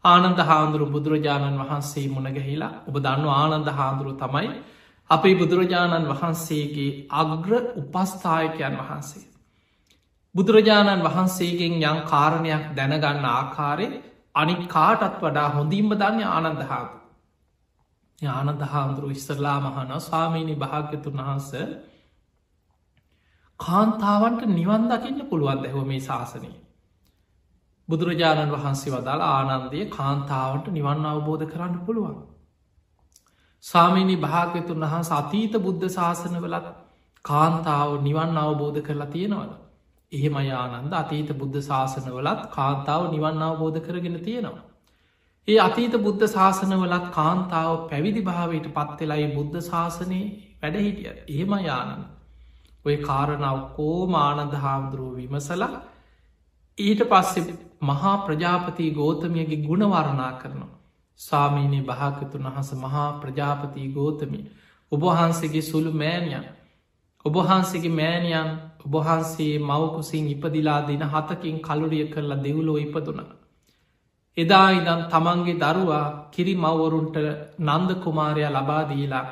[0.06, 4.50] ආනන්ද හාන්දුරු බුදුරජාණන් වහන්සේ මුණගැහිලා ඔබ දන්න ආනන්ද හාන්දුරු තමයි
[5.10, 9.26] අපේ බුදුරජාණන් වහන්සේගේ අග්‍ර උපස්ථායකයන් වහන්සේ.
[10.36, 13.88] බුදුරජාණන් වහන්සේගෙන් යං කාරණයක් දැනගන්න ආකාරය
[14.36, 16.98] අනික් කාටත් වඩා හොඳින්ම දන්න ආනන්ද හාතු.
[18.22, 21.52] ආනන්ද හාමුදුරු ඉස්සරලා මහන ස්වාමීණි භාග්‍යතුන් වහන්ස
[23.60, 26.50] කාන්තාවන්ට නිවන් දකින්න පුළුවන් දැහව මේ ශාසනය.
[27.90, 32.18] බුදුරජාණන් වහන්සේ වදාළ ආනන්දය කාන්තාවට නිවන් අවබෝධ කරන්න පුළුවන්.
[33.64, 36.68] සාමීනි භාග්‍යතුන් වහන්ස අතීත බුද්ධ ශාසනවලත්
[37.26, 39.54] කාන්තාව නිවන් අවබෝධ කරලා තියෙනවද.
[40.12, 44.67] එහෙම යානන්ද අතීත බුද්ධ ශාසනවලත් කාන්තාව නිවන් අවබෝධ කරගෙන තියෙනවා.
[45.48, 50.22] ඒ අතීත බුද්ධ ශාසනවලත් කාන්තාව පැවිදි භාවයට පත්වෙලයි බුද්ධ ශාසනය
[50.62, 52.02] වැඩහිටිය එහෙම යානන්
[52.86, 55.72] ඔය කාරණාව කෝමානන්ද හාමුදුරුව විමසලා
[56.78, 57.46] ඊට පස්සෙ
[57.84, 60.76] මහා ප්‍රජාපති ගෝතමියගේ ගුණවරණා කරනවා.
[61.20, 64.42] සාමීනී භාකතුන් වහස මහා ප්‍රජාපති ගෝතමි
[64.92, 66.46] ඔබහන්සේගේ සුළු මෑණියන්
[67.26, 68.50] ඔබහන්සේගේ මෑණියන්
[68.86, 73.20] ඔබහන්සේ මවකුසින් ඉපදිලා දින හතකින් කලුරිය කරලා දෙව්ලෝ ඉපදුන.
[74.38, 77.16] එදා ඉදම් තමන්ගේ දරුවා කිරි මවවරුන්ට
[77.62, 79.26] නන්ද කුමාරයා ලබාදීලා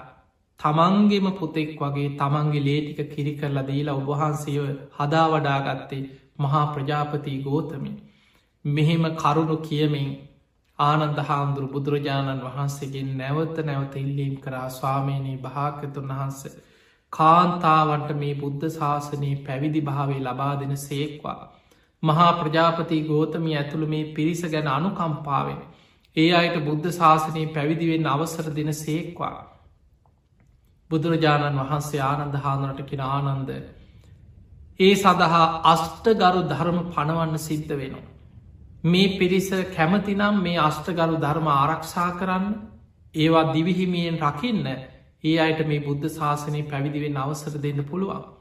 [0.60, 4.64] තමන්ගේම පුතෙක් වගේ තමන්ගේ ලේටික කිරි කරලා දීලා ඔබහන්සේව
[4.98, 6.04] හදා වඩාගත්තේ
[6.40, 7.92] මහා ප්‍රජාපති ගෝතමි.
[8.66, 10.10] මෙහෙම කරුණු කියමින්
[10.80, 16.42] ආනන්ද හාමුදුරු බුදුරජාණන් වහන්සේගෙන් නැවත නැවත ඉල්ලීම් කරා ස්වාමීනී භාකතුන් වහන්ස
[17.14, 21.40] කාන්තාවන්ට මේ බුද්ධ ශාසනයේ පැවිදි භාවේ ලබා දෙන සේක්වා.
[22.04, 25.60] මහා ප්‍රජාපති ගෝතමි ඇතුළ මේ පිරිස ගැන අනුකම්පාවෙන්
[26.18, 29.38] ඒ අයට බුද්ධ ශාසනයේ පැවිදිවෙන් අවසර දෙන සේක්වා.
[30.90, 33.50] බුදුරජාණන් වහන්සේ ආනන්ද හාදුරට කෙන ආනන්ද.
[34.80, 38.12] ඒ සඳහා අෂ්ටගරු ධර්ම පණවන්න සිද්ධ වෙනවා.
[38.84, 42.48] මේ පිරිස කැමතිනම් මේ අෂ්ටගරු ධර්ම ආරක්ෂා කරන්න
[43.16, 44.66] ඒවා දිවිහිමියෙන් රකින්න
[45.24, 48.35] ඒ අයට මේ බුද්ධ ශාසනය පැවිදිවෙන් අවසර දෙන්න පුළුවන්.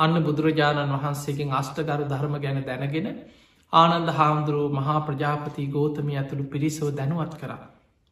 [0.00, 3.08] අන්න බුදුරජාණන් වහන්සේගෙන් අෂ්ටගරු ධර්ම ගැන දැනගෙන
[3.72, 7.52] ආනන්ද හාමුදුරුව මහා ප්‍රජාපති ගෝතමය ඇතුළු පිරිසව දැනුවත් කර.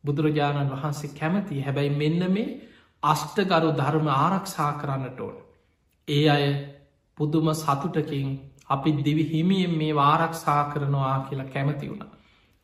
[0.04, 2.56] බුදුරජාණන් වහන්සේ කැමති හැබැයි මෙන්න මේ
[3.02, 5.36] අෂ්ටගරු ධර්ම ආරක්ෂා කරන්නට ඕන.
[6.08, 6.46] ඒ අය
[7.18, 8.28] පුදුම සතුටකින්
[8.68, 12.08] අපි දිවි හිමියෙන් මේ වාරක්ෂා කරනවා කියලා කැමති වුණ.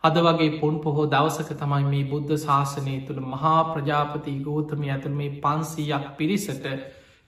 [0.04, 5.30] අද වගේ පොන් පොහෝ දවසක තමයි මේ බුද්ධ ශාසනය තුළ මහා ප්‍රජාපති ගෝතම ඇතුළ මේ
[5.40, 6.66] පන්සීයක් පිරිසට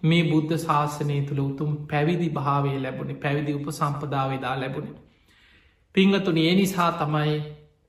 [0.03, 4.95] මේ බුද්ධ ශාසනය තුළ උතුම් පැවිදි භාවේ ලැබුණි පැවිදි උප සම්පදාවේදා ලැබුණි.
[5.95, 7.37] පිංහතුන ඒ නිසා තමයි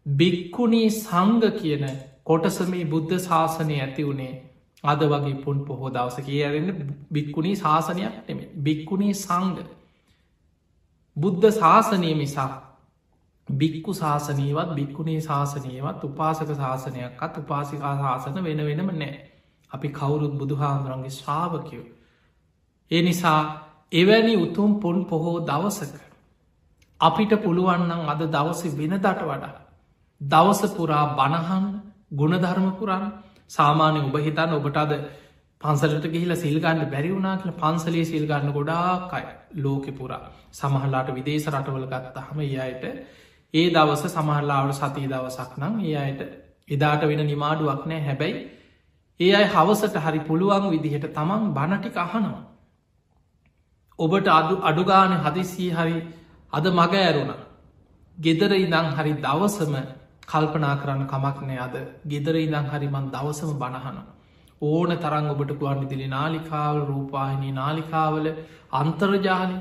[0.06, 1.88] බික්කුණී සංග කියන
[2.24, 4.34] කොටසමේ බුද්ධ ශාසනය ඇති වුණේ
[4.84, 9.68] අද වගේ පුන් පොහෝ දවස කියරන්න බික්කුණී ශාසනයක් නෙම බික්කුණී සංග
[11.18, 12.50] බුද්ධ ශාසනය මිසා
[13.48, 19.14] බික්කු ශාසනීවත් බික්කුණේ ශාසනයවත් උපාසක ශාසනයක්ත් උපාසිකා ශාසන වෙන වෙනම නෑ
[19.72, 21.86] අපි කවුරුත් බුදුහාන්දුරන්ගේ ශ්‍රාවකයෝ.
[22.92, 23.40] ඒ නිසා
[23.92, 25.94] එවැනි උතුම් පොන් පොහෝ දවසක
[27.02, 29.54] අපිට පුළුවන්නම් අද දවස වෙනදට වඩා
[30.22, 31.66] දවස පුරා බණහන්
[32.14, 33.06] ගුණධර්මපුරන්
[33.50, 34.94] සාමාන්‍ය ඔබ හිතන්න ඔබට අද
[35.62, 39.24] පන්සලට ගිහිල සිල්ගන්න බැරි වුණනා කියල පන්සලේ සිල්ගන්න ගොඩාකයි
[39.58, 40.24] ලෝකෙ පුරා
[40.54, 42.84] සමහල්ලාට විදේශ රටවල ගත්තහම ඒ අයට
[43.54, 46.22] ඒ දවස සමහල්ලාවට සතිය දවසක් නම් ඒ අයට
[46.70, 48.44] එදාට වෙන නිමාඩුවක් නෑ හැබැයි
[49.20, 52.44] ඒ අයි හවසට හරි පුළුවන් විදිහට තමන් බණටික අහනවා.
[54.00, 55.98] ඔබට අඩු අඩුගාන හදිසී හරි
[56.54, 57.32] අද මග ඇරුණ
[58.18, 59.74] ගෙදර ඉදං හරි දවසම
[60.26, 61.76] කල්පනා කරන්න කමක් නෑ අද
[62.06, 64.06] ගෙදර ඉදං හරිමන් දවසම බණහනවා.
[64.62, 68.28] ඕන තරං ඔබට ගුවන් ඉදිලි නාලිකාවල රූපාහිනී නාලිකාවල
[68.72, 69.58] අන්තර්ජාලය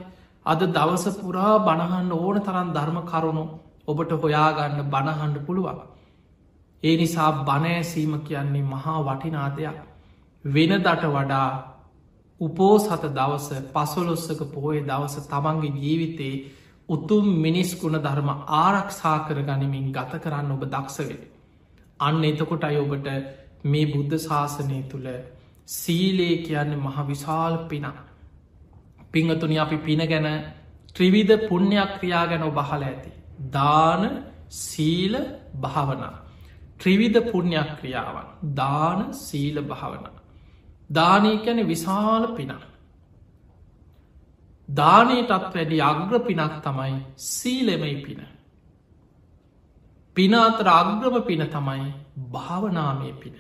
[0.47, 3.45] අද දවස පුරා බණහන්න ඕන තරන් ධර්ම කරුණු
[3.87, 5.81] ඔබට හොයාගන්න බණහන්ඩ පුළුවන්.
[6.83, 9.79] ඒ නිසා බණෑසීම කියන්නේ මහා වටිනාදයක්
[10.45, 11.49] වෙන දට වඩා
[12.41, 16.45] උපෝසත දවස පසොලොස්සක පෝය දවස තමන්ගේ ජීවිතයේ
[16.89, 21.25] උතුම් මිනිස්කුණ ධර්ම ආරක්ෂා කර ගනිමින් ගත කරන්න ඔබ දක්ෂවේ.
[22.01, 23.09] අන්න එතකොට අය ඔබට
[23.65, 25.09] මේ බුද්ධ ශාසනය තුළ
[25.71, 27.99] සීලේ කියන්නේ මහ විශාල් පිනා.
[29.13, 30.29] පිංහතුනි අපි පින ගැන
[30.95, 33.11] ත්‍රිවිධ පුුණ්‍යයක් ක්‍රියා ගැන ඔබහල ඇති.
[33.51, 34.03] දාන
[34.61, 35.15] සීල
[35.57, 36.15] භාවනා.
[36.81, 40.07] ත්‍රිවිධ පුුණ්‍යයක් ක්‍රියාවන් දාන සීල භාවන.
[40.91, 42.63] දානය කැන විශාල පිනා.
[44.69, 48.21] දානයටත් වැඩි අග්‍ර පිනක් තමයි සීලෙමයි පින.
[50.17, 51.93] පිනාතර අග්‍රම පින තමයි
[52.33, 53.37] භාවනාමය පින.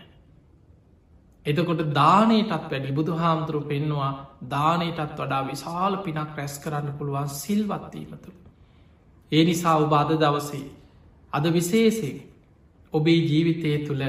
[1.47, 4.13] එතකොට දානයටත් වැඩි බුදු හාමුදුරු පෙන්නවා
[4.45, 8.39] දානයටත් වඩා විශාල පිනක් රැස් කරන්න පුළුවන් සිල්වත්වීමතුළ.
[9.33, 10.67] ඒ නිසා ඔබ අද දවසේ
[11.33, 12.17] අද විශේසේ
[12.93, 14.03] ඔබේ ජීවිතය තුළ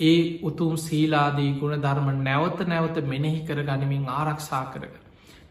[0.00, 4.94] ඒ උතුම් සීලාදී ගුණ ධර්ම නැවත නැවත මෙනෙහි කර ගනිමින් ආරක්ෂා කරග.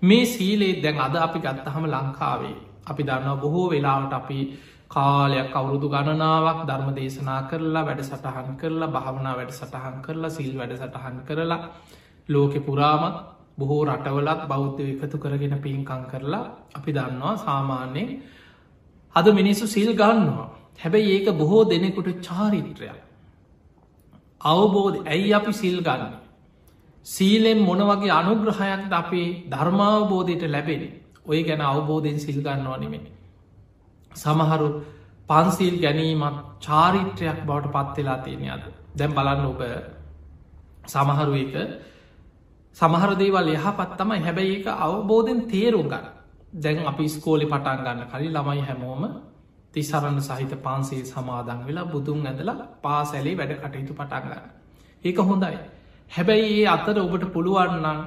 [0.01, 2.55] මේ සීලේ දැන් අද අපි ගත්තහම ලංකාවේ.
[2.85, 4.39] අපි දන්නවා බොහෝ වෙලාවට අපි
[4.89, 10.73] කාලයක් අවුරුදු ගණනාවක් ධර්ම දේශනා කරලා වැඩ සටහන් කරලා භාවනා වැඩ සටහන් කරලා සිල් වැඩ
[10.75, 11.61] සටහන් කරලා
[12.29, 13.17] ලෝකෙ පුරාමත්
[13.57, 16.43] බොහෝ රටවලත් බෞද්ධ එකතු කරගෙන පින්කං කරලා
[16.75, 18.09] අපි දන්නවා සාමාන්‍යයෙන්
[19.15, 20.49] අද මිනිස්සු සිල් ගන්නවා.
[20.79, 23.12] හැබැයි ඒක බොහෝ දෙනෙකුට චාරිත්‍රයක්.
[24.43, 26.13] අවබෝධ ඇයි අපි සිල් ගන්න?
[27.05, 30.83] සීලෙන් මොන වගේ අනුග්‍රහයක්ද අපේ ධර්මාවබෝධයට ලැබෙන
[31.25, 33.03] ඔය ගැන අවබෝධයෙන් සිල්ගන්නවා නෙමෙන.
[34.11, 34.67] සමහරු
[35.29, 38.63] පන්සිල් ගැනීමත් චාරිත්‍රයක් බවට පත්වෙලා තියෙන අද.
[38.95, 39.61] දැම් බලන්න ඔබ.
[40.85, 41.55] සමහරු එක
[42.77, 44.19] සමහර දේවල් යහපත් තමයි.
[44.19, 46.05] හැබැයි ඒක අවබෝධෙන් තේරුම් ගන්න.
[46.53, 49.03] දැන් අපි ස්කෝලි පටන් ගන්න කලින් ළමයි හැමෝම
[49.73, 54.43] තිසරණ සහිත පන්සේ සමාදන් වෙලා බුදුන් ඇඳලා පාසැලේ වැඩ කටයුතු පටන්ගන්න.
[55.03, 55.57] ඒක හොඳයි.
[56.11, 58.01] හැබැයි ඒ අතර ඔබට පුළුවන්නම්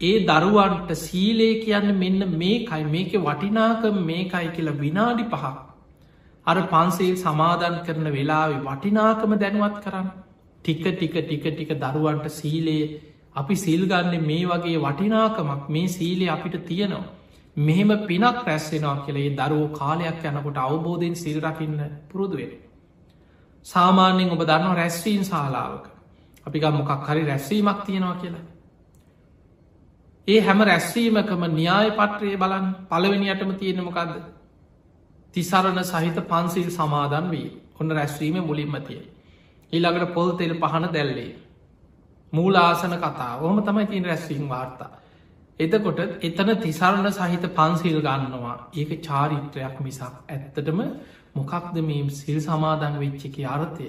[0.00, 5.56] ඒ දරුවන්ට සීලේ කියන්න මෙන්න මේකයි මේක වටිනාක මේකයි කියලා විනාඩි පහක්
[6.46, 10.08] අර පන්සේ සමාදන් කරන වෙලාවෙ වටිනාකම දැනුවත් කරන්න
[10.64, 12.90] ටික ටික ටික ටික දරුවන්ට සීලයේ
[13.36, 17.06] අපි සිල්ගන්න මේ වගේ වටිනාකමක් මේ සීලේ අපිට තියෙනවා
[17.58, 22.52] මෙහෙම පිනක් රැස්සෙනවා කෙළේ දරුවෝ කාලයක් යනකොට අවබෝධයෙන් සිල් රකින්න පුරුදුවෙන.
[23.66, 25.84] සාමාන්‍යෙන් ඔබ දන්න රැස්වීන් සාලාවක
[26.46, 28.46] අපි ගම්මොකක් හරි රැස්වීමක් තියෙනවා කියලා.
[30.28, 34.12] ඒ හැම රැස්වීමකම න්‍යාය පත්‍රයේ බලන් පළවෙනි අටම තියෙනමකක්ද.
[35.34, 37.48] තිසරණ සහිත පන්සිල් සමාදන් වී
[37.80, 39.02] ඔන්න රැස්වීම මුලින්ම තිය.
[39.72, 41.32] ඊළඟට පොල් තෙල් පහන දැල්ලේ.
[42.32, 44.90] මූලාසන කතා ඔහම තමයි තින් රැස්වීම් වාර්තා.
[45.60, 50.80] එතකොට එතන තිසරණ සහිත පන්සිල් ගන්නවා ඒක චාරිත්‍රයක් මිසක් ඇත්තටම
[51.34, 53.88] මොකක්ද මේ සිල් සමාදන් වෙච්චිකි අර්ථය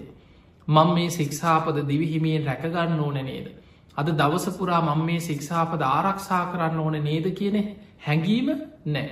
[0.67, 3.47] මං මේ සික්ෂාපද දිවිහිමියෙන් රැකගන්න ඕන නේද.
[3.95, 7.57] අද දවසපුරා මං මේ සික්ෂාපද ආරක්ෂා කරන්න ඕන නේද කියන
[7.99, 8.49] හැඟීම
[8.87, 9.09] නෑ.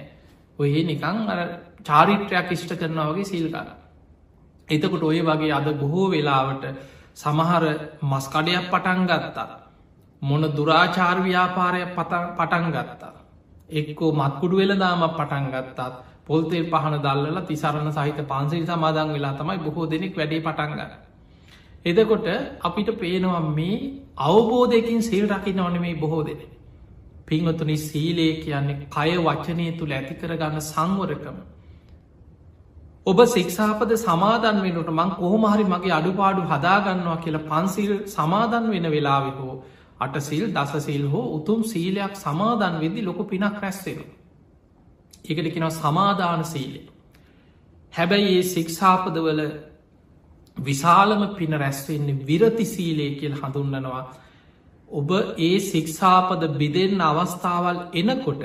[0.59, 1.17] ඔය නිකං
[1.83, 3.69] චාරිත්‍රයක් ඉෂ්ට කරනවගේ සිල්කර.
[4.67, 6.65] එතකොට ඔය වගේ අද බොහෝ වෙලාවට
[7.15, 7.63] සමහර
[8.03, 9.66] මස්කඩයක් පටන් ගත්තා
[10.21, 13.13] මොන දුරාචාර් ව්‍යාපාරය පටන් ගත්තා.
[13.71, 15.95] එක්කෝ මත්කුඩු වෙලදාම පටන් ගත්තාත්
[16.25, 20.93] පොල්තේ පහන දල්ල තිසරණ සහිත පන්සිල් සමාදන් වෙලා තමයි බොහෝ දෙනෙක් වැඩේ පටන්ගන්න.
[21.85, 22.27] එදකොට
[22.61, 23.77] අපිට පේනවා මේ
[24.19, 26.41] අවබෝධයකින් සීල් රකි නොන මේ බොහෝ දෙන.
[27.25, 31.37] පිංහතුනි සීලේ කියන්නේ කය වචනය තුළ ඇතිකර ගන්න සංවරකම.
[33.05, 39.55] ඔබ සික්ෂාපද සමාදන් වෙනට මං කොහොමහරි මගේ අඩුපාඩු හදාගන්නවා කියලා පන්සිල් සමාදන් වෙන වෙලාවිහෝ
[39.99, 43.99] අටසිල් දසසිල් හෝ උතුම් සීලයක් සමාදන් වෙදදි ලොකු පිනක් රැස්සෙන.
[45.25, 46.81] එකට කෙනව සමාධාන සීලය.
[47.93, 49.41] හැබැයි ඒ සික්ෂාපදවල
[50.57, 54.03] විශාලම පින රැස්වෙන්නේ විරති සීලය කියල් හඳුන්නනවා.
[54.89, 58.41] ඔබ ඒ සික්ෂාපද බිදෙන් අවස්ථාවල් එනකොට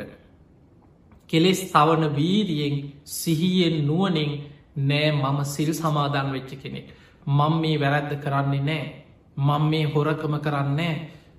[1.30, 2.76] කෙලෙස් තවන වීරියෙන්
[3.07, 4.32] සිහියෙන් නුවනෙන්
[4.78, 6.86] නෑ මම සිල් සමාධන් වෙච්ච කෙනෙක්.
[7.28, 8.84] මං මේ වැරැද්ද කරන්නේ නෑ.
[9.38, 10.94] මං මේ හොරකම කරන්නේ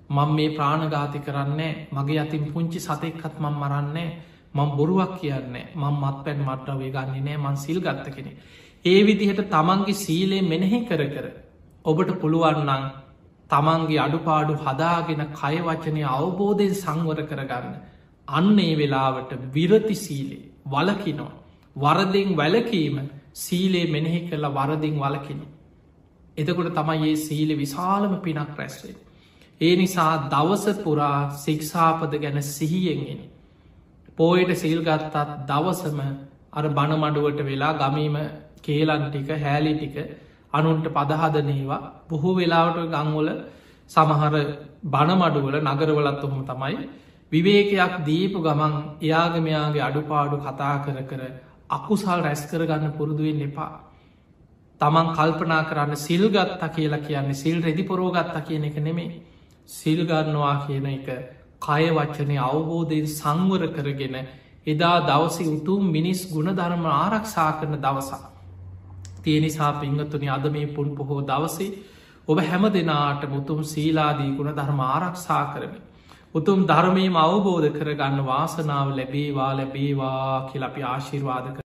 [0.09, 4.09] මං මේ ප්‍රාණඝාති කරන්නේ මගේ අතින් පුංචි සතෙක්කත් මං මරන්නේ
[4.53, 8.31] මං බොරුවක් කියන්නේ මං මත් පැන් මට්ට වේ ගන්නේ නෑ මං සිල් ගත්ත කෙනෙ.
[8.85, 11.27] ඒ විදිහට තමන්ගේ සීලේ මෙනෙහි කර කර
[11.85, 12.83] ඔබට පුළුවන්නන්
[13.49, 17.73] තමන්ගේ අඩුපාඩු හදාගෙන කයවචනය අවබෝධයෙන් සංවර කරගන්න.
[18.27, 21.31] අන්න ඒ වෙලාවට විරති සීලේ වලකිනෝ.
[21.75, 22.97] වරදෙන් වැලකීම
[23.35, 25.45] සීලේ මෙනෙහි කරලා වරදිින් වලකිනු.
[26.37, 28.95] එතකොට තමයි ඒ සීල විශාලම පිනක් රැස්වේ.
[29.61, 33.21] ඒ නිසා දවස පුරා සික්ෂාපද ගැන සිහියෙන්ගෙන.
[34.17, 35.15] පෝයට සිල්ගත්තත්
[35.47, 35.99] දවසම
[36.51, 38.17] අර බණමඩුවට වෙලා ගමීම
[38.61, 39.95] කේලන් ටික හෑලි ටික
[40.53, 43.29] අනුන්ට පදහදනේවා බොහෝ වෙලාවට ගංවල
[43.91, 44.35] සමහර
[44.85, 46.89] බණමඩුවල නගරවලත් ඔහොම තමයි
[47.31, 51.21] විවේකයක් දීපු ගමන් එයාගමයාගේ අඩුපාඩු කතා කර කර
[51.69, 53.73] අකුසල් රැස් කරගන්න පුරුදුවෙන් එපා.
[54.81, 59.09] තමන් කල්පනා කරන්න සිල්ගත්තා කියලා කියන්නේ සිල් රෙදි පොරෝගත්තා කියන එක නෙමේ
[59.69, 61.07] සිල්ගන්නවා කියන එක
[61.61, 64.15] කය වච්චනය අවබෝධයෙන් සංවර කරගෙන
[64.67, 68.21] එදා දවසි උතුම් මිනිස් ගුණධර්ම ආරක්ෂා කරන දවසා.
[69.21, 71.71] තියනිසා පිංහතුනි අද මේ පුන් පොහෝ දවසේ
[72.27, 75.79] ඔබ හැම දෙනාට මුතුම් සීලාදී ගුණ ධර්ම ආරක්ෂා කරමි.
[76.35, 81.61] උතුම් ධර්මයම අවබෝධ කරගන්න වාසනාව ලැබේවා ලැබේවා කියලපි ආශිර්වාද කර